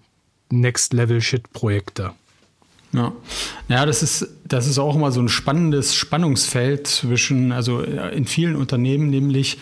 Next-Level-Shit-Projekte. 0.49 2.11
Ja. 2.93 3.11
ja, 3.69 3.85
das 3.87 4.03
ist, 4.03 4.27
das 4.47 4.67
ist 4.67 4.77
auch 4.77 4.95
immer 4.95 5.11
so 5.11 5.19
ein 5.19 5.29
spannendes 5.29 5.95
Spannungsfeld 5.95 6.85
zwischen, 6.85 7.51
also 7.51 7.81
in 7.81 8.25
vielen 8.25 8.55
Unternehmen 8.55 9.09
nämlich, 9.09 9.57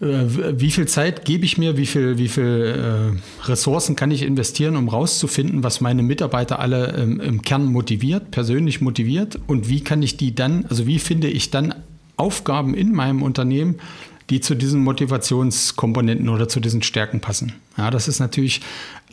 äh, 0.00 0.24
wie 0.58 0.72
viel 0.72 0.86
Zeit 0.88 1.24
gebe 1.24 1.44
ich 1.44 1.58
mir, 1.58 1.76
wie 1.76 1.86
viel, 1.86 2.18
wie 2.18 2.28
viel 2.28 3.14
äh, 3.14 3.46
Ressourcen 3.48 3.94
kann 3.94 4.10
ich 4.10 4.22
investieren, 4.22 4.74
um 4.74 4.88
rauszufinden, 4.88 5.62
was 5.62 5.80
meine 5.80 6.02
Mitarbeiter 6.02 6.58
alle 6.58 6.96
ähm, 6.96 7.20
im 7.20 7.42
Kern 7.42 7.66
motiviert, 7.66 8.32
persönlich 8.32 8.80
motiviert 8.80 9.38
und 9.46 9.68
wie 9.68 9.82
kann 9.82 10.02
ich 10.02 10.16
die 10.16 10.34
dann, 10.34 10.66
also 10.68 10.88
wie 10.88 10.98
finde 10.98 11.28
ich 11.28 11.50
dann 11.52 11.72
Aufgaben 12.16 12.74
in 12.74 12.92
meinem 12.92 13.22
Unternehmen, 13.22 13.76
die 14.30 14.40
zu 14.40 14.54
diesen 14.54 14.82
Motivationskomponenten 14.82 16.28
oder 16.28 16.48
zu 16.48 16.60
diesen 16.60 16.82
Stärken 16.82 17.20
passen. 17.20 17.52
Ja, 17.76 17.90
das 17.90 18.08
ist 18.08 18.20
natürlich 18.20 18.60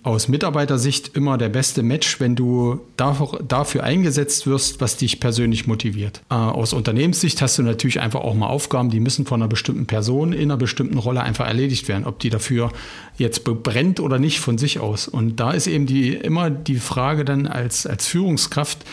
aus 0.03 0.27
Mitarbeitersicht 0.27 1.15
immer 1.15 1.37
der 1.37 1.49
beste 1.49 1.83
Match, 1.83 2.19
wenn 2.19 2.35
du 2.35 2.79
dafür 2.97 3.83
eingesetzt 3.83 4.47
wirst, 4.47 4.81
was 4.81 4.97
dich 4.97 5.19
persönlich 5.19 5.67
motiviert. 5.67 6.21
Äh, 6.29 6.33
aus 6.33 6.73
Unternehmenssicht 6.73 7.39
hast 7.41 7.59
du 7.59 7.63
natürlich 7.63 7.99
einfach 7.99 8.21
auch 8.21 8.33
mal 8.33 8.47
Aufgaben, 8.47 8.89
die 8.89 8.99
müssen 8.99 9.25
von 9.25 9.41
einer 9.41 9.49
bestimmten 9.49 9.85
Person 9.85 10.33
in 10.33 10.49
einer 10.49 10.57
bestimmten 10.57 10.97
Rolle 10.97 11.21
einfach 11.21 11.45
erledigt 11.45 11.87
werden, 11.87 12.05
ob 12.05 12.17
die 12.19 12.31
dafür 12.31 12.71
jetzt 13.17 13.43
brennt 13.43 13.99
oder 13.99 14.17
nicht 14.17 14.39
von 14.39 14.57
sich 14.57 14.79
aus. 14.79 15.07
Und 15.07 15.39
da 15.39 15.51
ist 15.51 15.67
eben 15.67 15.85
die, 15.85 16.15
immer 16.15 16.49
die 16.49 16.77
Frage 16.77 17.23
dann 17.23 17.45
als, 17.45 17.85
als 17.85 18.07
Führungskraft, 18.07 18.83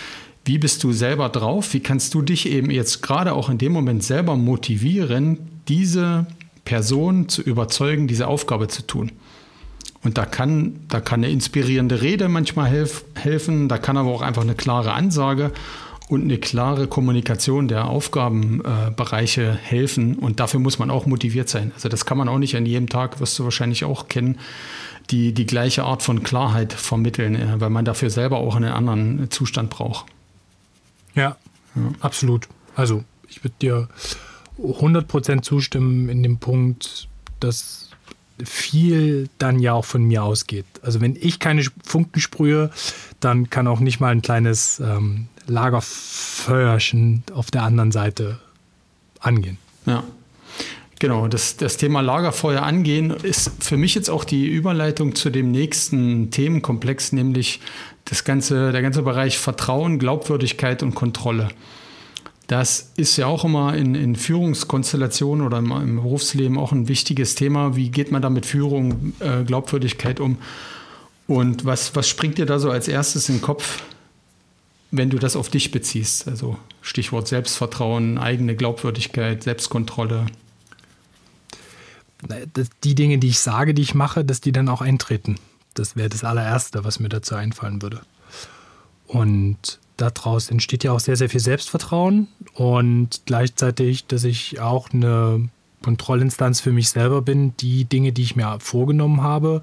wie 0.45 0.59
bist 0.59 0.83
du 0.85 0.93
selber 0.93 1.29
drauf? 1.29 1.73
Wie 1.75 1.81
kannst 1.81 2.15
du 2.15 2.23
dich 2.23 2.49
eben 2.49 2.71
jetzt 2.71 3.03
gerade 3.03 3.33
auch 3.35 3.49
in 3.51 3.59
dem 3.59 3.73
Moment 3.73 4.03
selber 4.03 4.37
motivieren, 4.37 5.58
diese 5.69 6.27
Person 6.65 7.29
zu 7.29 7.43
überzeugen, 7.43 8.09
diese 8.09 8.27
Aufgabe 8.27 8.69
zu 8.69 8.87
tun? 8.87 9.13
Und 10.05 10.17
da 10.17 10.25
kann, 10.27 10.81
da 10.89 11.01
kann 11.01 11.25
eine 11.25 11.33
inspirierende 11.33 12.03
Rede 12.03 12.29
manchmal 12.29 12.69
helf, 12.69 13.05
helfen, 13.15 13.69
da 13.69 13.79
kann 13.79 13.97
aber 13.97 14.11
auch 14.11 14.23
einfach 14.23 14.43
eine 14.43 14.55
klare 14.55 14.93
Ansage 14.93 15.53
und 16.09 16.23
eine 16.23 16.39
klare 16.39 16.87
Kommunikation 16.87 17.69
der 17.69 17.89
Aufgabenbereiche 17.89 19.43
äh, 19.43 19.55
helfen. 19.55 20.15
Und 20.15 20.41
dafür 20.41 20.61
muss 20.61 20.79
man 20.79 20.91
auch 20.91 21.07
motiviert 21.07 21.49
sein. 21.49 21.73
Also 21.75 21.89
das 21.89 22.07
kann 22.07 22.17
man 22.17 22.29
auch 22.29 22.39
nicht 22.39 22.57
an 22.57 22.65
jedem 22.65 22.89
Tag, 22.89 23.21
wirst 23.21 23.39
du 23.39 23.45
wahrscheinlich 23.45 23.85
auch 23.85 24.09
kennen, 24.09 24.39
die, 25.11 25.33
die 25.33 25.47
gleiche 25.47 25.85
Art 25.85 26.03
von 26.03 26.23
Klarheit 26.23 26.73
vermitteln, 26.73 27.35
äh, 27.35 27.61
weil 27.61 27.71
man 27.71 27.85
dafür 27.85 28.11
selber 28.11 28.39
auch 28.39 28.57
einen 28.57 28.73
anderen 28.73 29.31
Zustand 29.31 29.71
braucht. 29.71 30.07
Ja, 31.15 31.37
ja. 31.75 31.83
absolut. 32.01 32.49
Also 32.77 33.05
ich 33.29 33.45
würde 33.45 33.57
dir 33.61 33.89
100% 34.59 35.43
zustimmen 35.43 36.09
in 36.09 36.23
dem 36.23 36.39
Punkt, 36.39 37.09
dass 37.41 37.91
viel 38.45 39.29
dann 39.39 39.59
ja 39.59 39.73
auch 39.73 39.85
von 39.85 40.03
mir 40.05 40.23
ausgeht. 40.23 40.67
Also 40.83 41.01
wenn 41.01 41.17
ich 41.17 41.39
keine 41.39 41.65
Funken 41.85 42.21
sprühe, 42.21 42.71
dann 43.21 43.51
kann 43.51 43.67
auch 43.67 43.81
nicht 43.81 44.01
mal 44.01 44.11
ein 44.11 44.23
kleines 44.23 44.81
ähm, 44.81 45.29
Lagerfeuerchen 45.47 47.25
auf 47.35 47.51
der 47.51 47.63
anderen 47.63 47.91
Seite 47.91 48.39
angehen. 49.21 49.59
Ja. 49.87 50.05
Genau, 51.01 51.29
das, 51.29 51.57
das 51.57 51.77
Thema 51.77 52.01
Lagerfeuer 52.01 52.63
angehen 52.63 53.11
ist 53.11 53.53
für 53.61 53.77
mich 53.77 53.95
jetzt 53.95 54.11
auch 54.11 54.25
die 54.25 54.47
Überleitung 54.47 55.15
zu 55.15 55.31
dem 55.31 55.53
nächsten 55.53 56.33
Themenkomplex, 56.33 57.13
nämlich 57.13 57.61
das 58.05 58.25
ganze, 58.25 58.73
der 58.73 58.83
ganze 58.83 59.03
Bereich 59.03 59.39
Vertrauen, 59.39 59.99
Glaubwürdigkeit 59.99 60.83
und 60.83 60.95
Kontrolle. 60.95 61.49
Das 62.49 62.93
ist 62.97 63.19
ja 63.19 63.27
auch 63.27 63.45
immer 63.45 63.77
in, 63.77 63.95
in 63.95 64.17
Führungskonstellationen 64.17 65.45
oder 65.45 65.59
im, 65.59 65.71
im, 65.71 65.97
Berufsleben 65.97 66.57
auch 66.57 66.73
ein 66.73 66.89
wichtiges 66.89 67.35
Thema. 67.35 67.77
Wie 67.77 67.91
geht 67.91 68.11
man 68.11 68.23
da 68.23 68.31
mit 68.31 68.47
Führung, 68.47 69.13
äh, 69.21 69.45
Glaubwürdigkeit 69.45 70.19
um? 70.19 70.39
Und 71.27 71.67
was, 71.67 71.95
was 71.95 72.09
springt 72.09 72.39
dir 72.39 72.47
da 72.47 72.59
so 72.59 72.71
als 72.71 72.89
erstes 72.89 73.29
in 73.29 73.37
den 73.37 73.43
Kopf, 73.43 73.83
wenn 74.91 75.11
du 75.11 75.19
das 75.19 75.37
auf 75.37 75.51
dich 75.51 75.73
beziehst? 75.73 76.27
Also 76.27 76.57
Stichwort 76.81 77.29
Selbstvertrauen, 77.29 78.17
eigene 78.17 78.57
Glaubwürdigkeit, 78.57 79.43
Selbstkontrolle. 79.43 80.25
Die 82.83 82.95
Dinge, 82.95 83.19
die 83.19 83.29
ich 83.29 83.41
sage, 83.41 83.75
die 83.75 83.83
ich 83.83 83.95
mache, 83.95 84.25
dass 84.25 84.41
die 84.41 84.53
dann 84.53 84.71
auch 84.71 84.81
eintreten. 84.81 85.37
Das 85.75 85.97
wäre 85.97 86.09
das 86.09 86.25
allererste, 86.25 86.83
was 86.83 86.99
mir 86.99 87.11
dazu 87.11 87.35
einfallen 87.35 87.83
würde. 87.83 88.01
Und 89.07 89.79
daraus 89.99 90.51
entsteht 90.51 90.85
ja 90.85 90.93
auch 90.93 91.01
sehr, 91.01 91.17
sehr 91.17 91.29
viel 91.29 91.41
Selbstvertrauen 91.41 92.29
und 92.55 93.23
gleichzeitig, 93.27 94.07
dass 94.07 94.25
ich 94.25 94.61
auch 94.61 94.91
eine 94.93 95.49
Kontrollinstanz 95.83 96.61
für 96.61 96.73
mich 96.73 96.89
selber 96.89 97.23
bin, 97.23 97.55
die 97.59 97.85
Dinge, 97.85 98.13
die 98.13 98.23
ich 98.23 98.37
mir 98.37 98.59
vorgenommen 98.61 99.23
habe. 99.23 99.63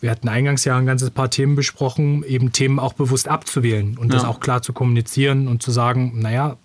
Wir 0.00 0.10
hatten 0.10 0.28
eingangs 0.28 0.64
ja 0.64 0.76
ein 0.76 0.86
ganzes 0.86 1.10
paar 1.10 1.30
Themen 1.30 1.56
besprochen, 1.56 2.24
eben 2.24 2.52
Themen 2.52 2.78
auch 2.78 2.92
bewusst 2.92 3.28
abzuwählen 3.28 3.96
und 3.96 4.08
ja. 4.08 4.14
das 4.14 4.24
auch 4.24 4.40
klar 4.40 4.62
zu 4.62 4.72
kommunizieren 4.72 5.48
und 5.48 5.62
zu 5.62 5.70
sagen, 5.70 6.20
naja, 6.20 6.56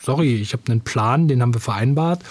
sorry, 0.00 0.36
ich 0.36 0.52
habe 0.52 0.64
einen 0.68 0.80
Plan, 0.80 1.28
den 1.28 1.42
haben 1.42 1.54
wir 1.54 1.60
vereinbart. 1.60 2.22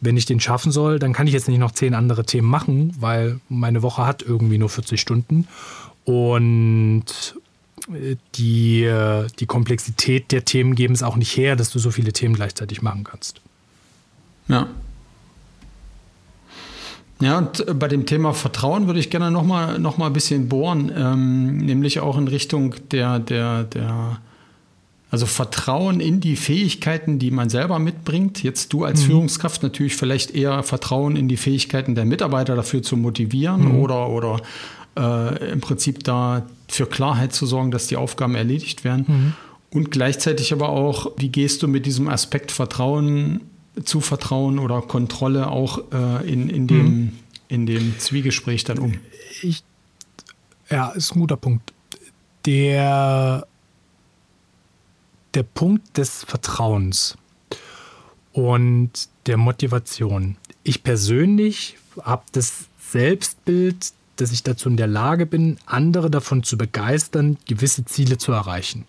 Wenn 0.00 0.16
ich 0.16 0.24
den 0.24 0.40
schaffen 0.40 0.72
soll, 0.72 0.98
dann 0.98 1.12
kann 1.12 1.26
ich 1.26 1.32
jetzt 1.32 1.48
nicht 1.48 1.58
noch 1.58 1.72
zehn 1.72 1.94
andere 1.94 2.24
Themen 2.24 2.48
machen, 2.48 2.94
weil 2.98 3.40
meine 3.48 3.82
Woche 3.82 4.06
hat 4.06 4.22
irgendwie 4.22 4.58
nur 4.58 4.70
40 4.70 5.00
Stunden. 5.00 5.46
Und 6.04 7.34
die, 8.34 8.84
äh, 8.84 9.26
die 9.38 9.46
Komplexität 9.46 10.32
der 10.32 10.44
Themen 10.44 10.74
geben 10.74 10.94
es 10.94 11.02
auch 11.02 11.16
nicht 11.16 11.36
her, 11.36 11.56
dass 11.56 11.70
du 11.70 11.78
so 11.78 11.90
viele 11.90 12.12
Themen 12.12 12.34
gleichzeitig 12.34 12.82
machen 12.82 13.04
kannst. 13.04 13.40
Ja. 14.48 14.68
Ja, 17.20 17.38
und 17.38 17.66
äh, 17.66 17.74
bei 17.74 17.88
dem 17.88 18.06
Thema 18.06 18.32
Vertrauen 18.32 18.86
würde 18.86 18.98
ich 18.98 19.10
gerne 19.10 19.30
nochmal 19.30 19.78
noch 19.78 19.98
mal 19.98 20.06
ein 20.06 20.12
bisschen 20.12 20.48
bohren, 20.48 20.90
ähm, 20.94 21.58
nämlich 21.58 22.00
auch 22.00 22.16
in 22.16 22.28
Richtung 22.28 22.74
der, 22.92 23.18
der, 23.18 23.64
der, 23.64 24.18
also 25.10 25.26
Vertrauen 25.26 26.00
in 26.00 26.20
die 26.20 26.36
Fähigkeiten, 26.36 27.18
die 27.18 27.30
man 27.30 27.50
selber 27.50 27.78
mitbringt. 27.78 28.42
Jetzt 28.42 28.72
du 28.72 28.84
als 28.84 29.02
mhm. 29.02 29.06
Führungskraft 29.06 29.62
natürlich 29.62 29.96
vielleicht 29.96 30.30
eher 30.30 30.62
Vertrauen 30.62 31.16
in 31.16 31.28
die 31.28 31.36
Fähigkeiten 31.36 31.94
der 31.94 32.06
Mitarbeiter 32.06 32.56
dafür 32.56 32.82
zu 32.82 32.96
motivieren 32.96 33.72
mhm. 33.72 33.80
oder, 33.80 34.08
oder 34.08 34.40
äh, 34.96 35.52
im 35.52 35.60
Prinzip 35.60 36.04
da 36.04 36.46
für 36.68 36.86
Klarheit 36.86 37.32
zu 37.32 37.46
sorgen, 37.46 37.70
dass 37.70 37.86
die 37.86 37.96
Aufgaben 37.96 38.34
erledigt 38.34 38.84
werden. 38.84 39.04
Mhm. 39.06 39.32
Und 39.70 39.90
gleichzeitig 39.90 40.52
aber 40.52 40.70
auch, 40.70 41.12
wie 41.16 41.28
gehst 41.28 41.62
du 41.62 41.68
mit 41.68 41.86
diesem 41.86 42.08
Aspekt 42.08 42.50
Vertrauen, 42.50 43.42
Zuvertrauen 43.84 44.58
oder 44.58 44.82
Kontrolle 44.82 45.48
auch 45.48 45.92
äh, 45.92 46.30
in, 46.30 46.50
in, 46.50 46.66
dem, 46.66 46.86
mhm. 46.86 47.12
in 47.48 47.66
dem 47.66 47.98
Zwiegespräch 47.98 48.64
dann 48.64 48.78
um? 48.78 48.94
Ich, 49.42 49.62
ja, 50.68 50.90
ist 50.90 51.14
ein 51.14 51.20
guter 51.20 51.36
Punkt. 51.36 51.72
Der, 52.46 53.46
der 55.34 55.42
Punkt 55.42 55.96
des 55.98 56.24
Vertrauens 56.24 57.16
und 58.32 58.90
der 59.26 59.36
Motivation. 59.36 60.36
Ich 60.62 60.82
persönlich 60.82 61.76
habe 62.02 62.24
das 62.32 62.66
Selbstbild, 62.90 63.92
dass 64.20 64.32
ich 64.32 64.42
dazu 64.42 64.68
in 64.68 64.76
der 64.76 64.86
Lage 64.86 65.26
bin, 65.26 65.58
andere 65.66 66.10
davon 66.10 66.42
zu 66.42 66.58
begeistern, 66.58 67.38
gewisse 67.46 67.84
Ziele 67.84 68.18
zu 68.18 68.32
erreichen. 68.32 68.84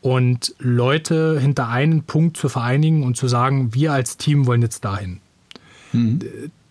Und 0.00 0.54
Leute 0.58 1.38
hinter 1.40 1.68
einen 1.68 2.02
Punkt 2.02 2.36
zu 2.36 2.48
vereinigen 2.48 3.04
und 3.04 3.16
zu 3.16 3.28
sagen, 3.28 3.72
wir 3.72 3.92
als 3.92 4.16
Team 4.16 4.46
wollen 4.46 4.62
jetzt 4.62 4.84
dahin. 4.84 5.20
Mhm. 5.92 6.20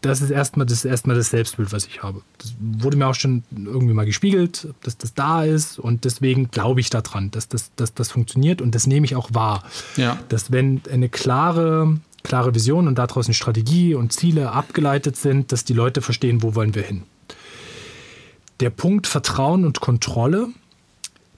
Das 0.02 0.22
ist 0.22 0.32
erstmal 0.32 0.66
das, 0.66 0.84
erstmal 0.84 1.16
das 1.16 1.30
Selbstbild, 1.30 1.72
was 1.72 1.86
ich 1.86 2.04
habe. 2.04 2.22
Das 2.40 2.54
wurde 2.60 2.98
mir 2.98 3.08
auch 3.08 3.16
schon 3.16 3.44
irgendwie 3.52 3.94
mal 3.94 4.06
gespiegelt, 4.06 4.68
dass 4.84 4.98
das 4.98 5.14
da 5.14 5.44
ist. 5.44 5.80
Und 5.80 6.06
deswegen 6.06 6.50
glaube 6.52 6.82
ich 6.82 6.90
daran, 6.90 7.32
dass 7.32 7.48
das, 7.48 7.72
dass 7.76 7.94
das 7.94 8.12
funktioniert. 8.12 8.62
Und 8.62 8.76
das 8.76 8.88
nehme 8.88 9.06
ich 9.06 9.16
auch 9.16 9.30
wahr. 9.34 9.64
Ja. 9.98 10.18
Dass 10.30 10.52
wenn 10.52 10.82
eine 10.92 11.08
klare, 11.08 12.00
klare 12.24 12.54
Vision 12.54 12.88
und 12.88 12.98
daraus 12.98 13.28
eine 13.28 13.36
Strategie 13.36 13.94
und 13.96 14.12
Ziele 14.12 14.52
abgeleitet 14.52 15.16
sind, 15.16 15.52
dass 15.52 15.64
die 15.64 15.74
Leute 15.74 16.02
verstehen, 16.02 16.42
wo 16.42 16.56
wollen 16.56 16.76
wir 16.76 16.84
hin. 16.84 17.04
Der 18.62 18.70
Punkt 18.70 19.08
Vertrauen 19.08 19.66
und 19.66 19.82
Kontrolle, 19.82 20.48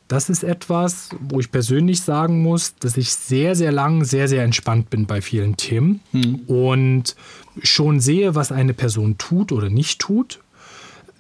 das 0.10 0.30
ist 0.30 0.44
etwas, 0.44 1.10
wo 1.22 1.40
ich 1.40 1.52
persönlich 1.52 2.02
sagen 2.02 2.44
muss, 2.44 2.76
dass 2.76 2.98
ich 2.98 3.14
sehr, 3.14 3.56
sehr 3.56 3.72
lang 3.72 4.04
sehr, 4.04 4.28
sehr 4.28 4.44
entspannt 4.44 4.90
bin 4.90 5.06
bei 5.06 5.22
vielen 5.22 5.56
Themen 5.56 6.02
hm. 6.12 6.42
und 6.48 7.16
schon 7.62 8.02
sehe, 8.02 8.36
was 8.36 8.52
eine 8.52 8.74
Person 8.74 9.18
tut 9.18 9.54
oder 9.54 9.70
nicht 9.70 10.00
tut, 10.00 10.42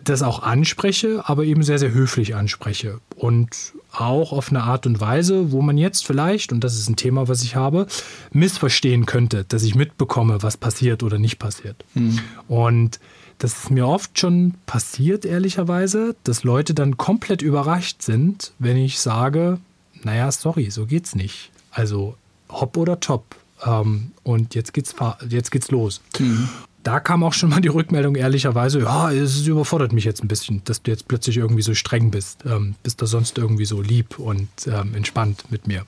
das 0.03 0.21
auch 0.21 0.43
anspreche, 0.43 1.23
aber 1.25 1.45
eben 1.45 1.63
sehr, 1.63 1.79
sehr 1.79 1.93
höflich 1.93 2.35
anspreche 2.35 2.99
und 3.15 3.73
auch 3.93 4.33
auf 4.33 4.49
eine 4.49 4.63
Art 4.63 4.85
und 4.85 4.99
Weise, 4.99 5.53
wo 5.53 5.61
man 5.61 5.77
jetzt 5.77 6.05
vielleicht, 6.05 6.51
und 6.51 6.65
das 6.65 6.77
ist 6.77 6.89
ein 6.89 6.97
Thema, 6.97 7.29
was 7.29 7.43
ich 7.43 7.55
habe, 7.55 7.87
missverstehen 8.33 9.05
könnte, 9.05 9.45
dass 9.45 9.63
ich 9.63 9.75
mitbekomme, 9.75 10.43
was 10.43 10.57
passiert 10.57 11.01
oder 11.01 11.17
nicht 11.17 11.39
passiert. 11.39 11.85
Hm. 11.93 12.19
Und 12.49 12.99
das 13.43 13.65
ist 13.65 13.71
mir 13.71 13.86
oft 13.86 14.17
schon 14.17 14.53
passiert, 14.65 15.25
ehrlicherweise, 15.25 16.15
dass 16.23 16.45
Leute 16.45 16.73
dann 16.73 16.95
komplett 16.95 17.41
überrascht 17.41 18.01
sind, 18.01 18.53
wenn 18.58 18.77
ich 18.77 19.01
sage, 19.01 19.60
naja, 20.01 20.32
sorry, 20.32 20.71
so 20.71 20.86
geht's 20.86 21.13
nicht. 21.13 21.51
Also 21.69 22.15
hopp 22.49 22.77
oder 22.77 23.01
top. 23.01 23.36
Ähm, 23.65 24.12
und 24.23 24.56
jetzt 24.56 24.73
geht's, 24.73 24.95
jetzt 25.27 25.51
geht's 25.51 25.71
los. 25.71 25.99
Mhm. 26.19 26.47
Da 26.84 27.01
kam 27.01 27.21
auch 27.21 27.34
schon 27.34 27.49
mal 27.49 27.60
die 27.60 27.67
Rückmeldung, 27.67 28.15
ehrlicherweise, 28.15 28.79
ja, 28.79 29.12
es 29.12 29.45
überfordert 29.45 29.91
mich 29.91 30.06
jetzt 30.06 30.23
ein 30.23 30.29
bisschen, 30.29 30.62
dass 30.63 30.82
du 30.82 30.91
jetzt 30.91 31.10
plötzlich 31.10 31.36
irgendwie 31.36 31.63
so 31.63 31.73
streng 31.73 32.12
bist. 32.12 32.45
Ähm, 32.45 32.75
bist 32.82 33.01
du 33.01 33.06
sonst 33.06 33.38
irgendwie 33.38 33.65
so 33.65 33.82
lieb 33.82 34.19
und 34.19 34.47
ähm, 34.67 34.95
entspannt 34.95 35.43
mit 35.49 35.67
mir. 35.67 35.86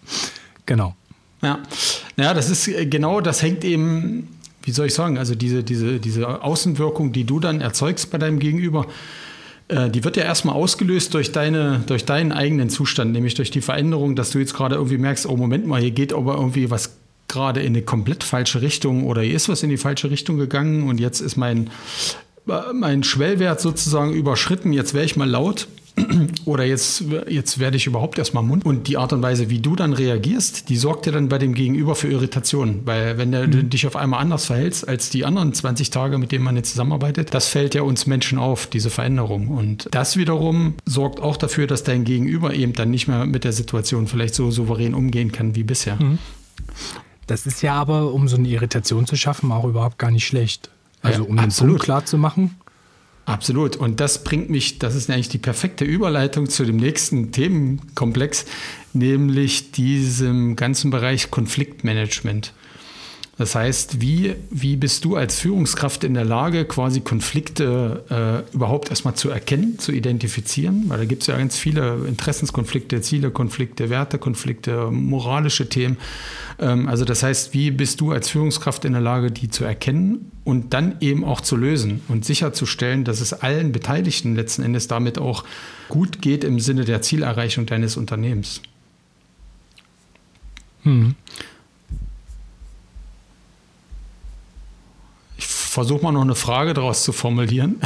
Genau. 0.66 0.94
Ja. 1.42 1.60
ja, 2.18 2.34
das 2.34 2.50
ist 2.50 2.68
äh, 2.68 2.86
genau, 2.86 3.22
das 3.22 3.42
hängt 3.42 3.64
eben 3.64 4.35
wie 4.66 4.72
soll 4.72 4.88
ich 4.88 4.94
sagen, 4.94 5.18
also 5.18 5.36
diese, 5.36 5.64
diese, 5.64 6.00
diese 6.00 6.44
Außenwirkung, 6.44 7.12
die 7.12 7.24
du 7.24 7.40
dann 7.40 7.62
erzeugst 7.62 8.12
bei 8.12 8.18
deinem 8.18 8.40
Gegenüber, 8.40 8.88
äh, 9.68 9.90
die 9.90 10.04
wird 10.04 10.18
ja 10.18 10.24
erstmal 10.24 10.56
ausgelöst 10.56 11.14
durch, 11.14 11.32
deine, 11.32 11.84
durch 11.86 12.06
deinen 12.06 12.32
eigenen 12.32 12.70
Zustand, 12.70 13.12
nämlich 13.12 13.36
durch 13.36 13.52
die 13.52 13.62
Veränderung, 13.62 14.16
dass 14.16 14.32
du 14.32 14.40
jetzt 14.40 14.56
gerade 14.56 14.76
irgendwie 14.76 14.98
merkst, 14.98 15.28
oh 15.28 15.38
Moment 15.38 15.68
mal, 15.68 15.80
hier 15.80 15.92
geht 15.92 16.14
aber 16.14 16.36
irgendwie 16.36 16.70
was 16.72 16.98
gerade 17.28 17.62
in 17.62 17.68
eine 17.68 17.82
komplett 17.82 18.24
falsche 18.24 18.62
Richtung 18.62 19.06
oder 19.06 19.22
hier 19.22 19.36
ist 19.36 19.50
was 19.50 19.64
in 19.64 19.70
die 19.70 19.78
falsche 19.78 20.12
Richtung 20.12 20.38
gegangen 20.38 20.88
und 20.88 21.00
jetzt 21.00 21.22
ist 21.22 21.38
mein, 21.38 21.70
äh, 22.48 22.74
mein 22.74 23.04
Schwellwert 23.04 23.62
sozusagen 23.62 24.14
überschritten, 24.14 24.74
jetzt 24.74 24.94
wäre 24.94 25.06
ich 25.06 25.16
mal 25.16 25.30
laut 25.30 25.68
oder 26.46 26.66
jetzt, 26.66 27.06
jetzt 27.28 27.60
werde 27.60 27.78
ich 27.78 27.88
überhaupt 27.88 28.18
erstmal 28.18 28.44
Mund. 28.44 28.66
Und 28.66 28.88
die 28.88 28.98
Art 28.98 29.14
und 29.14 29.22
Weise, 29.22 29.50
wie 29.50 29.60
du 29.60 29.76
dann 29.76 29.94
reagierst, 29.94 30.70
die 30.70 30.78
sorgt 30.78 31.06
ja 31.06 31.12
dann 31.12 31.30
bei 31.30 31.38
dem 31.38 31.54
Gegenüber 31.54 31.96
für 31.96 32.10
Irritationen. 32.10 32.82
Weil 32.86 33.18
wenn 33.18 33.32
du 33.32 33.46
mhm. 33.48 33.70
dich 33.70 33.88
auf 33.88 33.96
einmal 33.96 34.22
anders 34.22 34.46
verhältst 34.46 34.88
als 34.88 35.10
die 35.10 35.26
anderen 35.26 35.54
20 35.54 35.90
Tage, 35.90 36.18
mit 36.18 36.32
denen 36.32 36.44
man 36.44 36.56
jetzt 36.56 36.72
zusammenarbeitet, 36.72 37.34
das 37.34 37.48
fällt 37.48 37.76
ja 37.76 37.82
uns 37.82 38.06
Menschen 38.08 38.38
auf, 38.38 38.68
diese 38.68 38.90
Veränderung. 38.90 39.48
Und 39.48 39.88
das 39.92 40.18
wiederum 40.18 40.76
sorgt 40.86 41.22
auch 41.22 41.38
dafür, 41.38 41.68
dass 41.68 41.84
dein 41.84 42.04
Gegenüber 42.04 42.54
eben 42.54 42.74
dann 42.74 42.92
nicht 42.92 43.08
mehr 43.08 43.26
mit 43.26 43.44
der 43.44 43.54
Situation 43.54 44.08
vielleicht 44.08 44.36
so 44.36 44.52
souverän 44.52 44.94
umgehen 44.94 45.32
kann 45.32 45.56
wie 45.56 45.64
bisher. 45.64 45.96
Mhm. 46.02 46.20
Das 47.28 47.46
ist 47.48 47.62
ja 47.64 47.74
aber, 47.74 48.14
um 48.14 48.28
so 48.28 48.38
eine 48.38 48.48
Irritation 48.48 49.08
zu 49.08 49.16
schaffen, 49.16 49.52
auch 49.52 49.66
überhaupt 49.66 49.98
gar 49.98 50.12
nicht 50.12 50.28
schlecht. 50.28 50.70
Also 51.02 51.24
um 51.24 51.38
ja, 51.38 51.44
den 51.44 51.52
Punkt 51.52 51.84
klar 51.84 52.06
zu 52.06 52.18
machen, 52.18 52.56
Absolut. 53.26 53.76
Und 53.76 54.00
das 54.00 54.24
bringt 54.24 54.52
mich, 54.52 54.78
das 54.78 54.94
ist 54.94 55.10
eigentlich 55.10 55.30
die 55.30 55.40
perfekte 55.40 55.84
Überleitung 55.84 56.48
zu 56.48 56.64
dem 56.64 56.78
nächsten 56.78 57.32
Themenkomplex, 57.32 58.46
nämlich 58.94 59.72
diesem 59.72 60.56
ganzen 60.56 60.92
Bereich 60.92 61.32
Konfliktmanagement. 61.32 62.54
Das 63.38 63.54
heißt, 63.54 64.00
wie, 64.00 64.36
wie 64.50 64.78
bist 64.78 65.04
du 65.04 65.18
als 65.18 65.40
Führungskraft 65.40 66.06
in 66.06 66.14
der 66.14 66.24
Lage, 66.24 66.64
quasi 66.64 67.02
Konflikte 67.02 68.04
äh, 68.10 68.56
überhaupt 68.56 68.90
erstmal 68.90 69.16
zu 69.16 69.30
erkennen, 69.30 69.78
zu 69.78 69.92
identifizieren? 69.92 70.86
Weil 70.88 71.00
da 71.00 71.06
gibt 71.06 71.24
es 71.24 71.28
ja 71.28 71.38
ganz 71.38 71.58
viele 71.58 72.06
Interessenskonflikte, 72.08 73.02
Zielekonflikte, 73.02 73.90
Wertekonflikte, 73.90 74.90
moralische 74.90 75.68
Themen. 75.68 75.98
Ähm, 76.60 76.88
also 76.88 77.04
das 77.04 77.24
heißt, 77.24 77.54
wie 77.54 77.72
bist 77.72 78.00
du 78.00 78.12
als 78.12 78.30
Führungskraft 78.30 78.86
in 78.86 78.94
der 78.94 79.02
Lage, 79.02 79.32
die 79.32 79.50
zu 79.50 79.66
erkennen 79.66 80.32
und 80.46 80.74
dann 80.74 80.96
eben 81.02 81.26
auch 81.26 81.42
zu 81.42 81.58
lösen 81.58 82.02
und 82.08 82.24
sicherzustellen, 82.24 83.04
dass 83.04 83.20
es 83.20 83.34
allen 83.34 83.74
Beteiligten 83.74 84.36
letzten 84.36 84.64
Endes 84.64 84.88
damit 84.88 85.18
auch 85.20 85.44
gut 85.90 86.22
geht 86.22 86.46
im 86.46 86.62
Sinne 86.62 86.86
der 86.86 87.02
Zielerreichung 87.02 87.66
deines 87.66 87.98
Unternehmens? 87.98 88.62
Hm. 90.84 91.16
Versuche 95.76 96.04
mal 96.04 96.14
noch 96.14 96.22
eine 96.22 96.36
Frage 96.36 96.74
daraus 96.74 97.04
zu 97.04 97.12
formulieren. 97.12 97.82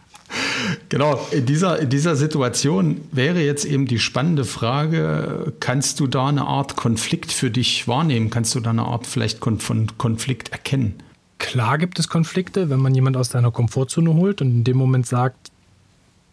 genau, 0.90 1.18
in 1.30 1.46
dieser, 1.46 1.78
in 1.80 1.88
dieser 1.88 2.14
Situation 2.14 3.00
wäre 3.10 3.40
jetzt 3.40 3.64
eben 3.64 3.86
die 3.86 3.98
spannende 3.98 4.44
Frage, 4.44 5.54
kannst 5.60 5.98
du 5.98 6.06
da 6.06 6.28
eine 6.28 6.44
Art 6.44 6.76
Konflikt 6.76 7.32
für 7.32 7.50
dich 7.50 7.88
wahrnehmen? 7.88 8.28
Kannst 8.28 8.54
du 8.54 8.60
da 8.60 8.70
eine 8.70 8.84
Art 8.84 9.06
vielleicht 9.06 9.38
von 9.40 9.86
Konflikt 9.96 10.52
erkennen? 10.52 11.02
Klar 11.38 11.78
gibt 11.78 11.98
es 11.98 12.08
Konflikte, 12.08 12.68
wenn 12.68 12.80
man 12.80 12.94
jemand 12.94 13.16
aus 13.16 13.30
seiner 13.30 13.50
Komfortzone 13.50 14.12
holt 14.12 14.42
und 14.42 14.50
in 14.50 14.64
dem 14.64 14.76
Moment 14.76 15.06
sagt, 15.06 15.50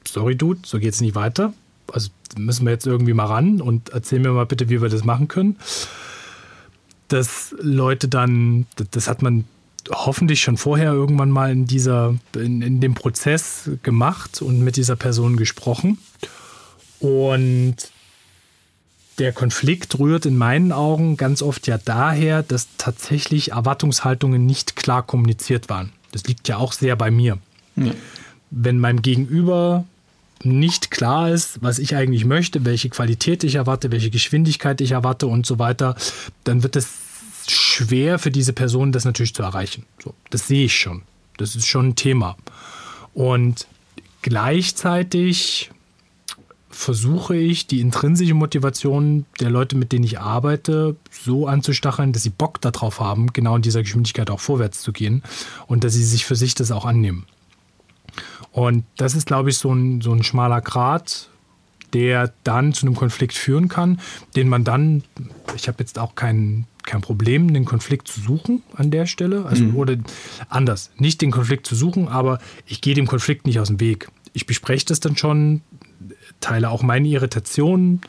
sorry 0.05 0.35
Dude, 0.35 0.59
so 0.65 0.79
geht 0.79 0.93
es 0.93 0.99
nicht 0.99 1.15
weiter. 1.15 1.53
Also 1.93 2.09
müssen 2.37 2.65
wir 2.65 2.73
jetzt 2.73 2.85
irgendwie 2.85 3.13
mal 3.13 3.27
ran 3.27 3.61
und 3.61 3.87
erzähl 3.89 4.19
mir 4.19 4.33
mal 4.33 4.45
bitte, 4.45 4.67
wie 4.67 4.81
wir 4.81 4.89
das 4.89 5.05
machen 5.05 5.29
können. 5.29 5.55
Dass 7.07 7.55
Leute 7.61 8.09
dann, 8.09 8.65
das 8.91 9.07
hat 9.07 9.21
man 9.21 9.45
hoffentlich 9.91 10.41
schon 10.41 10.57
vorher 10.57 10.91
irgendwann 10.91 11.31
mal 11.31 11.51
in 11.51 11.65
dieser, 11.65 12.15
in, 12.35 12.61
in 12.61 12.81
dem 12.81 12.93
Prozess 12.93 13.69
gemacht 13.83 14.41
und 14.41 14.61
mit 14.61 14.75
dieser 14.75 14.95
Person 14.95 15.37
gesprochen. 15.37 15.97
Und 16.99 17.75
der 19.19 19.33
Konflikt 19.33 19.97
rührt 19.99 20.25
in 20.25 20.37
meinen 20.37 20.71
Augen 20.71 21.17
ganz 21.17 21.41
oft 21.41 21.67
ja 21.67 21.77
daher, 21.77 22.43
dass 22.43 22.67
tatsächlich 22.77 23.51
Erwartungshaltungen 23.51 24.45
nicht 24.45 24.75
klar 24.75 25.03
kommuniziert 25.03 25.69
waren. 25.69 25.91
Das 26.11 26.23
liegt 26.25 26.47
ja 26.47 26.57
auch 26.57 26.71
sehr 26.71 26.95
bei 26.95 27.11
mir. 27.11 27.37
Ja. 27.75 27.91
Wenn 28.51 28.79
meinem 28.79 29.01
Gegenüber 29.01 29.85
nicht 30.43 30.91
klar 30.91 31.31
ist, 31.31 31.61
was 31.61 31.79
ich 31.79 31.95
eigentlich 31.95 32.25
möchte, 32.25 32.63
welche 32.63 32.89
Qualität 32.89 33.43
ich 33.43 33.55
erwarte, 33.55 33.91
welche 33.91 34.11
Geschwindigkeit 34.11 34.81
ich 34.81 34.91
erwarte 34.91 35.27
und 35.27 35.45
so 35.45 35.57
weiter, 35.57 35.95
dann 36.43 36.63
wird 36.63 36.75
es 36.75 36.87
schwer 37.51 38.19
für 38.19 38.31
diese 38.31 38.53
Person, 38.53 38.91
das 38.91 39.05
natürlich 39.05 39.33
zu 39.33 39.43
erreichen. 39.43 39.85
So, 40.03 40.13
das 40.29 40.47
sehe 40.47 40.65
ich 40.65 40.75
schon. 40.75 41.03
Das 41.37 41.55
ist 41.55 41.67
schon 41.67 41.89
ein 41.89 41.95
Thema. 41.95 42.35
Und 43.13 43.67
gleichzeitig 44.21 45.71
versuche 46.69 47.35
ich, 47.35 47.65
die 47.65 47.81
intrinsische 47.81 48.35
Motivation 48.35 49.25
der 49.39 49.49
Leute, 49.49 49.75
mit 49.75 49.91
denen 49.91 50.03
ich 50.03 50.19
arbeite, 50.19 50.95
so 51.09 51.47
anzustacheln, 51.47 52.13
dass 52.13 52.23
sie 52.23 52.29
Bock 52.29 52.61
darauf 52.61 52.99
haben, 52.99 53.33
genau 53.33 53.55
in 53.55 53.63
dieser 53.63 53.81
Geschwindigkeit 53.81 54.29
auch 54.29 54.39
vorwärts 54.39 54.81
zu 54.81 54.93
gehen 54.93 55.23
und 55.65 55.83
dass 55.83 55.93
sie 55.93 56.03
sich 56.03 56.25
für 56.25 56.35
sich 56.35 56.53
das 56.53 56.71
auch 56.71 56.85
annehmen. 56.85 57.25
Und 58.51 58.85
das 58.97 59.15
ist, 59.15 59.25
glaube 59.25 59.49
ich, 59.49 59.57
so 59.57 59.73
ein, 59.73 60.01
so 60.01 60.11
ein 60.11 60.23
schmaler 60.23 60.61
Grat, 60.61 61.29
der 61.93 62.33
dann 62.43 62.73
zu 62.73 62.85
einem 62.85 62.95
Konflikt 62.95 63.33
führen 63.33 63.69
kann, 63.69 63.99
den 64.35 64.49
man 64.49 64.63
dann, 64.63 65.03
ich 65.55 65.67
habe 65.67 65.77
jetzt 65.79 65.97
auch 65.97 66.15
kein, 66.15 66.67
kein 66.87 67.01
Problem, 67.01 67.53
den 67.53 67.65
Konflikt 67.65 68.07
zu 68.07 68.19
suchen 68.19 68.63
an 68.73 68.89
der 68.89 69.05
Stelle. 69.05 69.45
Also, 69.45 69.65
mhm. 69.65 69.75
oder 69.75 69.97
anders, 70.49 70.89
nicht 70.97 71.21
den 71.21 71.29
Konflikt 71.31 71.67
zu 71.67 71.75
suchen, 71.75 72.07
aber 72.07 72.39
ich 72.65 72.81
gehe 72.81 72.95
dem 72.95 73.05
Konflikt 73.05 73.45
nicht 73.45 73.59
aus 73.59 73.67
dem 73.67 73.79
Weg. 73.79 74.09
Ich 74.33 74.47
bespreche 74.47 74.85
das 74.85 74.99
dann 74.99 75.15
schon, 75.15 75.61
teile 76.39 76.69
auch 76.69 76.81
meine 76.81 77.07
Irritationen, 77.07 78.01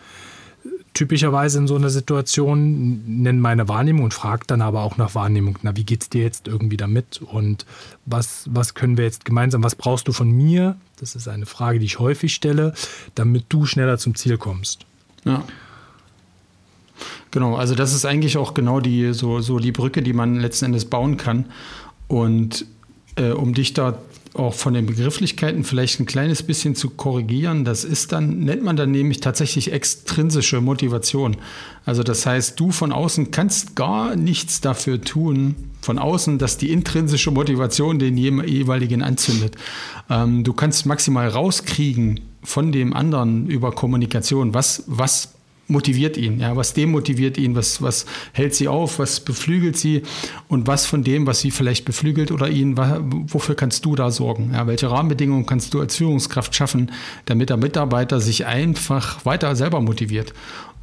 typischerweise 0.94 1.58
in 1.58 1.66
so 1.68 1.76
einer 1.76 1.90
Situation, 1.90 3.22
nenne 3.22 3.38
meine 3.38 3.68
Wahrnehmung 3.68 4.04
und 4.04 4.14
frage 4.14 4.44
dann 4.46 4.62
aber 4.62 4.82
auch 4.82 4.96
nach 4.96 5.14
Wahrnehmung. 5.14 5.58
Na, 5.62 5.76
wie 5.76 5.84
geht 5.84 6.02
es 6.02 6.08
dir 6.08 6.22
jetzt 6.22 6.48
irgendwie 6.48 6.76
damit? 6.76 7.20
Und 7.22 7.66
was, 8.04 8.48
was 8.50 8.74
können 8.74 8.96
wir 8.96 9.04
jetzt 9.04 9.24
gemeinsam, 9.24 9.62
was 9.62 9.76
brauchst 9.76 10.08
du 10.08 10.12
von 10.12 10.30
mir? 10.30 10.76
Das 10.98 11.14
ist 11.14 11.28
eine 11.28 11.46
Frage, 11.46 11.78
die 11.78 11.86
ich 11.86 11.98
häufig 11.98 12.34
stelle, 12.34 12.74
damit 13.14 13.44
du 13.48 13.64
schneller 13.64 13.98
zum 13.98 14.14
Ziel 14.14 14.38
kommst. 14.38 14.86
Ja. 15.24 15.44
Genau, 17.30 17.56
also 17.56 17.74
das 17.74 17.94
ist 17.94 18.04
eigentlich 18.04 18.38
auch 18.38 18.54
genau 18.54 18.80
die, 18.80 19.12
so, 19.12 19.40
so 19.40 19.58
die 19.58 19.72
Brücke, 19.72 20.02
die 20.02 20.12
man 20.12 20.40
letzten 20.40 20.66
Endes 20.66 20.86
bauen 20.86 21.16
kann. 21.16 21.46
Und 22.06 22.64
äh, 23.16 23.30
um 23.30 23.52
dich 23.52 23.74
da 23.74 23.98
auch 24.34 24.54
von 24.54 24.74
den 24.74 24.86
Begrifflichkeiten 24.86 25.64
vielleicht 25.64 26.00
ein 26.00 26.06
kleines 26.06 26.42
bisschen 26.42 26.74
zu 26.74 26.90
korrigieren, 26.90 27.64
das 27.64 27.84
ist 27.84 28.12
dann, 28.12 28.40
nennt 28.40 28.62
man 28.62 28.76
dann 28.76 28.90
nämlich 28.90 29.20
tatsächlich 29.20 29.72
extrinsische 29.72 30.60
Motivation. 30.60 31.36
Also 31.84 32.02
das 32.02 32.24
heißt, 32.24 32.58
du 32.58 32.70
von 32.70 32.92
außen 32.92 33.30
kannst 33.30 33.74
gar 33.74 34.16
nichts 34.16 34.60
dafür 34.60 35.00
tun, 35.00 35.56
von 35.80 35.98
außen, 35.98 36.38
dass 36.38 36.56
die 36.58 36.70
intrinsische 36.70 37.30
Motivation 37.30 37.98
den 37.98 38.16
jeweiligen 38.16 39.02
anzündet. 39.02 39.56
Ähm, 40.08 40.44
du 40.44 40.52
kannst 40.52 40.86
maximal 40.86 41.28
rauskriegen 41.28 42.20
von 42.42 42.72
dem 42.72 42.92
anderen 42.92 43.48
über 43.48 43.72
Kommunikation, 43.72 44.54
was, 44.54 44.84
was 44.86 45.34
motiviert 45.68 46.16
ihn, 46.16 46.40
ja, 46.40 46.56
was 46.56 46.72
demotiviert 46.72 47.36
ihn, 47.38 47.54
was, 47.54 47.80
was 47.82 48.06
hält 48.32 48.54
sie 48.54 48.68
auf, 48.68 48.98
was 48.98 49.20
beflügelt 49.20 49.76
sie 49.76 50.02
und 50.48 50.66
was 50.66 50.86
von 50.86 51.04
dem, 51.04 51.26
was 51.26 51.40
sie 51.40 51.50
vielleicht 51.50 51.84
beflügelt 51.84 52.32
oder 52.32 52.48
ihn, 52.48 52.76
wofür 52.76 53.54
kannst 53.54 53.84
du 53.84 53.94
da 53.94 54.10
sorgen? 54.10 54.50
Ja, 54.54 54.66
welche 54.66 54.90
Rahmenbedingungen 54.90 55.46
kannst 55.46 55.74
du 55.74 55.80
als 55.80 55.96
Führungskraft 55.96 56.54
schaffen, 56.54 56.90
damit 57.26 57.50
der 57.50 57.58
Mitarbeiter 57.58 58.20
sich 58.20 58.46
einfach 58.46 59.24
weiter 59.26 59.54
selber 59.54 59.80
motiviert? 59.80 60.32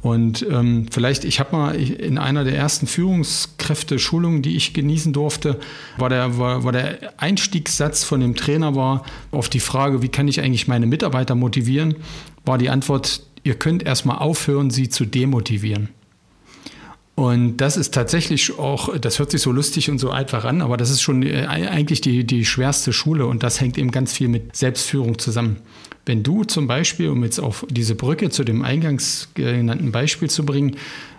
Und 0.02 0.46
ähm, 0.48 0.86
vielleicht, 0.90 1.24
ich 1.24 1.40
habe 1.40 1.56
mal 1.56 1.74
in 1.74 2.16
einer 2.16 2.44
der 2.44 2.54
ersten 2.54 2.86
Führungskräfte-Schulungen, 2.86 4.40
die 4.40 4.56
ich 4.56 4.72
genießen 4.72 5.12
durfte, 5.12 5.58
war 5.96 6.08
der, 6.08 6.38
war, 6.38 6.62
war 6.62 6.70
der 6.70 7.14
Einstiegssatz 7.16 8.04
von 8.04 8.20
dem 8.20 8.36
Trainer 8.36 8.76
war 8.76 9.04
auf 9.32 9.48
die 9.48 9.58
Frage, 9.58 10.02
wie 10.02 10.08
kann 10.08 10.28
ich 10.28 10.40
eigentlich 10.40 10.68
meine 10.68 10.86
Mitarbeiter 10.86 11.34
motivieren, 11.34 11.96
war 12.44 12.56
die 12.56 12.70
Antwort, 12.70 13.22
ihr 13.46 13.54
könnt 13.54 13.84
erstmal 13.84 14.18
aufhören, 14.18 14.70
sie 14.70 14.88
zu 14.88 15.04
demotivieren. 15.04 15.88
Und 17.14 17.58
das 17.58 17.78
ist 17.78 17.94
tatsächlich 17.94 18.58
auch, 18.58 18.94
das 18.98 19.18
hört 19.18 19.30
sich 19.30 19.40
so 19.40 19.50
lustig 19.50 19.88
und 19.88 19.98
so 19.98 20.10
einfach 20.10 20.44
an, 20.44 20.60
aber 20.60 20.76
das 20.76 20.90
ist 20.90 21.00
schon 21.00 21.22
äh, 21.22 21.46
eigentlich 21.46 22.02
die, 22.02 22.24
die 22.24 22.44
schwerste 22.44 22.92
Schule 22.92 23.24
und 23.24 23.42
das 23.42 23.58
hängt 23.58 23.78
eben 23.78 23.90
ganz 23.90 24.12
viel 24.12 24.28
mit 24.28 24.54
Selbstführung 24.54 25.18
zusammen. 25.18 25.56
Wenn 26.04 26.22
du 26.22 26.44
zum 26.44 26.66
Beispiel, 26.66 27.08
um 27.08 27.24
jetzt 27.24 27.38
auf 27.38 27.64
diese 27.70 27.94
Brücke 27.94 28.28
zu 28.28 28.44
dem 28.44 28.62
eingangs 28.62 29.30
genannten 29.32 29.92
Beispiel 29.92 30.28
zu 30.28 30.44
bringen, 30.44 30.76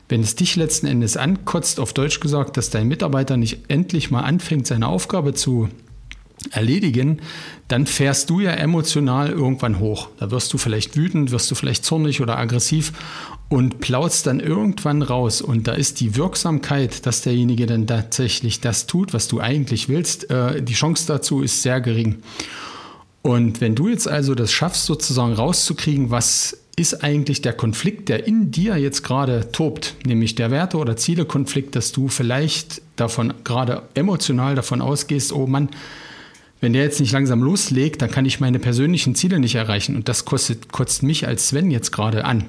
wenn 0.08 0.22
es 0.22 0.36
dich 0.36 0.56
letzten 0.56 0.86
Endes 0.86 1.18
ankotzt, 1.18 1.80
auf 1.80 1.94
Deutsch 1.94 2.20
gesagt, 2.20 2.58
dass 2.58 2.70
dein 2.70 2.88
Mitarbeiter 2.88 3.36
nicht 3.36 3.62
endlich 3.68 4.12
mal 4.12 4.22
anfängt, 4.22 4.68
seine 4.68 4.88
Aufgabe 4.88 5.34
zu 5.34 5.70
erledigen, 6.52 7.22
dann 7.68 7.86
fährst 7.86 8.30
du 8.30 8.40
ja 8.40 8.52
emotional 8.52 9.30
irgendwann 9.30 9.80
hoch. 9.80 10.10
Da 10.20 10.32
wirst 10.32 10.54
du 10.54 10.58
vielleicht 10.58 10.96
wütend, 10.96 11.32
wirst 11.32 11.50
du 11.50 11.56
vielleicht 11.56 11.84
zornig 11.84 12.22
oder 12.22 12.38
aggressiv 12.38 12.94
und 13.50 13.80
plautzt 13.80 14.28
dann 14.28 14.40
irgendwann 14.40 15.02
raus. 15.02 15.42
Und 15.42 15.68
da 15.68 15.74
ist 15.74 16.00
die 16.00 16.16
Wirksamkeit, 16.16 17.06
dass 17.06 17.22
derjenige 17.22 17.66
dann 17.66 17.88
tatsächlich 17.88 18.62
das 18.62 18.88
tut, 18.88 19.14
was 19.14 19.28
du 19.28 19.40
eigentlich 19.40 19.90
willst, 19.90 20.30
äh, 20.30 20.62
die 20.62 20.74
Chance 20.74 21.08
dazu 21.08 21.42
ist 21.42 21.62
sehr 21.62 21.82
gering. 21.82 22.22
Und 23.22 23.60
wenn 23.60 23.76
du 23.76 23.90
jetzt 23.90 24.08
also 24.08 24.36
das 24.36 24.52
schaffst, 24.52 24.86
sozusagen 24.86 25.34
rauszukriegen, 25.34 26.12
was 26.12 26.58
ist 26.78 27.04
eigentlich 27.04 27.42
der 27.42 27.54
Konflikt, 27.54 28.08
der 28.08 28.28
in 28.28 28.52
dir 28.52 28.78
jetzt 28.78 29.04
gerade 29.04 29.52
tobt, 29.52 29.96
nämlich 30.06 30.36
der 30.36 30.52
Werte- 30.52 30.78
oder 30.78 30.96
Ziele-Konflikt, 30.96 31.76
dass 31.76 31.92
du 31.92 32.08
vielleicht 32.08 32.82
davon 32.96 33.34
gerade 33.44 33.82
emotional 33.96 34.54
davon 34.54 34.80
ausgehst, 34.80 35.34
oh 35.34 35.48
Mann, 35.48 35.70
wenn 36.60 36.74
der 36.74 36.84
jetzt 36.84 37.00
nicht 37.00 37.12
langsam 37.12 37.44
loslegt, 37.44 38.02
dann 38.02 38.12
kann 38.12 38.26
ich 38.26 38.40
meine 38.40 38.60
persönlichen 38.60 39.16
Ziele 39.16 39.40
nicht 39.40 39.56
erreichen. 39.56 39.96
Und 39.96 40.10
das 40.10 40.26
kostet, 40.26 40.72
kotzt 40.72 41.04
mich 41.04 41.28
als 41.28 41.50
Sven 41.50 41.72
jetzt 41.72 41.92
gerade 41.92 42.26
an. 42.26 42.46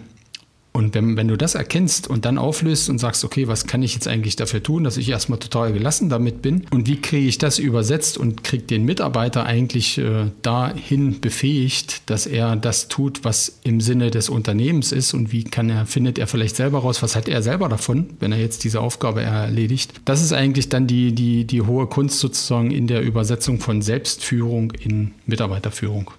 Und 0.78 0.94
wenn, 0.94 1.16
wenn 1.16 1.26
du 1.26 1.36
das 1.36 1.56
erkennst 1.56 2.08
und 2.08 2.24
dann 2.24 2.38
auflöst 2.38 2.88
und 2.88 3.00
sagst, 3.00 3.24
okay, 3.24 3.48
was 3.48 3.66
kann 3.66 3.82
ich 3.82 3.94
jetzt 3.94 4.06
eigentlich 4.06 4.36
dafür 4.36 4.62
tun, 4.62 4.84
dass 4.84 4.96
ich 4.96 5.08
erstmal 5.08 5.40
total 5.40 5.72
gelassen 5.72 6.08
damit 6.08 6.40
bin 6.40 6.66
und 6.70 6.86
wie 6.86 7.00
kriege 7.00 7.26
ich 7.26 7.36
das 7.36 7.58
übersetzt 7.58 8.16
und 8.16 8.44
kriege 8.44 8.62
den 8.62 8.84
Mitarbeiter 8.84 9.44
eigentlich 9.44 9.98
äh, 9.98 10.26
dahin 10.42 11.20
befähigt, 11.20 12.08
dass 12.08 12.28
er 12.28 12.54
das 12.54 12.86
tut, 12.86 13.24
was 13.24 13.58
im 13.64 13.80
Sinne 13.80 14.12
des 14.12 14.28
Unternehmens 14.28 14.92
ist 14.92 15.14
und 15.14 15.32
wie 15.32 15.42
kann 15.42 15.68
er, 15.68 15.84
findet 15.84 16.16
er 16.16 16.28
vielleicht 16.28 16.54
selber 16.54 16.78
raus, 16.78 17.02
was 17.02 17.16
hat 17.16 17.26
er 17.28 17.42
selber 17.42 17.68
davon, 17.68 18.10
wenn 18.20 18.30
er 18.30 18.38
jetzt 18.38 18.62
diese 18.62 18.80
Aufgabe 18.80 19.20
erledigt. 19.20 20.00
Das 20.04 20.22
ist 20.22 20.32
eigentlich 20.32 20.68
dann 20.68 20.86
die, 20.86 21.12
die, 21.12 21.44
die 21.44 21.62
hohe 21.62 21.88
Kunst 21.88 22.20
sozusagen 22.20 22.70
in 22.70 22.86
der 22.86 23.02
Übersetzung 23.02 23.58
von 23.58 23.82
Selbstführung 23.82 24.70
in 24.70 25.10
Mitarbeiterführung. 25.26 26.12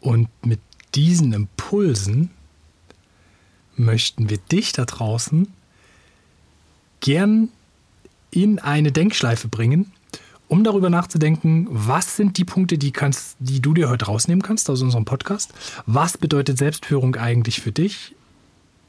Und 0.00 0.26
mit 0.44 0.58
diesen 0.96 1.32
Impulsen 1.32 2.30
möchten 3.76 4.30
wir 4.30 4.38
dich 4.38 4.72
da 4.72 4.84
draußen 4.84 5.48
gern 7.00 7.48
in 8.30 8.58
eine 8.58 8.92
Denkschleife 8.92 9.48
bringen, 9.48 9.92
um 10.48 10.64
darüber 10.64 10.90
nachzudenken, 10.90 11.66
was 11.70 12.16
sind 12.16 12.38
die 12.38 12.44
Punkte, 12.44 12.78
die, 12.78 12.92
kannst, 12.92 13.36
die 13.38 13.60
du 13.60 13.74
dir 13.74 13.88
heute 13.88 14.06
rausnehmen 14.06 14.42
kannst 14.42 14.68
aus 14.70 14.82
unserem 14.82 15.04
Podcast? 15.04 15.52
Was 15.86 16.18
bedeutet 16.18 16.58
Selbstführung 16.58 17.16
eigentlich 17.16 17.60
für 17.60 17.72
dich? 17.72 18.14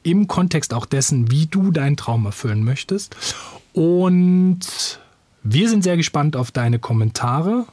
Im 0.02 0.28
Kontext 0.28 0.72
auch 0.72 0.86
dessen, 0.86 1.30
wie 1.30 1.46
du 1.46 1.72
deinen 1.72 1.96
Traum 1.96 2.26
erfüllen 2.26 2.62
möchtest. 2.62 3.16
Und 3.72 5.00
wir 5.42 5.68
sind 5.68 5.82
sehr 5.82 5.96
gespannt 5.96 6.36
auf 6.36 6.50
deine 6.50 6.78
Kommentare 6.78 7.66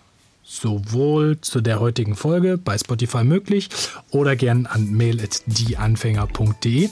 sowohl 0.43 1.39
zu 1.41 1.61
der 1.61 1.79
heutigen 1.79 2.15
Folge 2.15 2.57
bei 2.57 2.77
Spotify 2.77 3.23
möglich 3.23 3.69
oder 4.11 4.35
gern 4.35 4.65
an 4.65 4.91
mail.dieanfänger.de. 4.91 6.89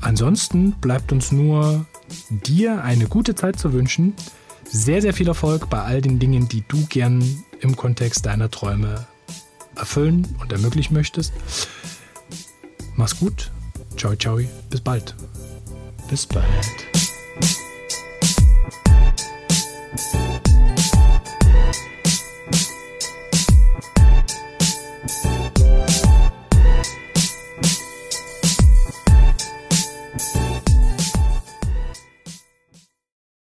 Ansonsten 0.00 0.72
bleibt 0.80 1.12
uns 1.12 1.30
nur 1.30 1.86
dir 2.30 2.82
eine 2.82 3.06
gute 3.06 3.34
Zeit 3.34 3.58
zu 3.58 3.72
wünschen. 3.72 4.14
Sehr, 4.64 5.02
sehr 5.02 5.14
viel 5.14 5.28
Erfolg 5.28 5.68
bei 5.70 5.82
all 5.82 6.00
den 6.00 6.18
Dingen, 6.18 6.48
die 6.48 6.64
du 6.66 6.86
gern 6.86 7.22
im 7.60 7.76
Kontext 7.76 8.26
deiner 8.26 8.50
Träume 8.50 9.06
erfüllen 9.76 10.26
und 10.40 10.52
ermöglichen 10.52 10.94
möchtest. 10.94 11.32
Mach's 12.96 13.18
gut. 13.18 13.50
Ciao, 13.96 14.16
ciao. 14.16 14.40
Bis 14.70 14.80
bald. 14.80 15.14
Bis 16.08 16.26
bald. 16.26 16.46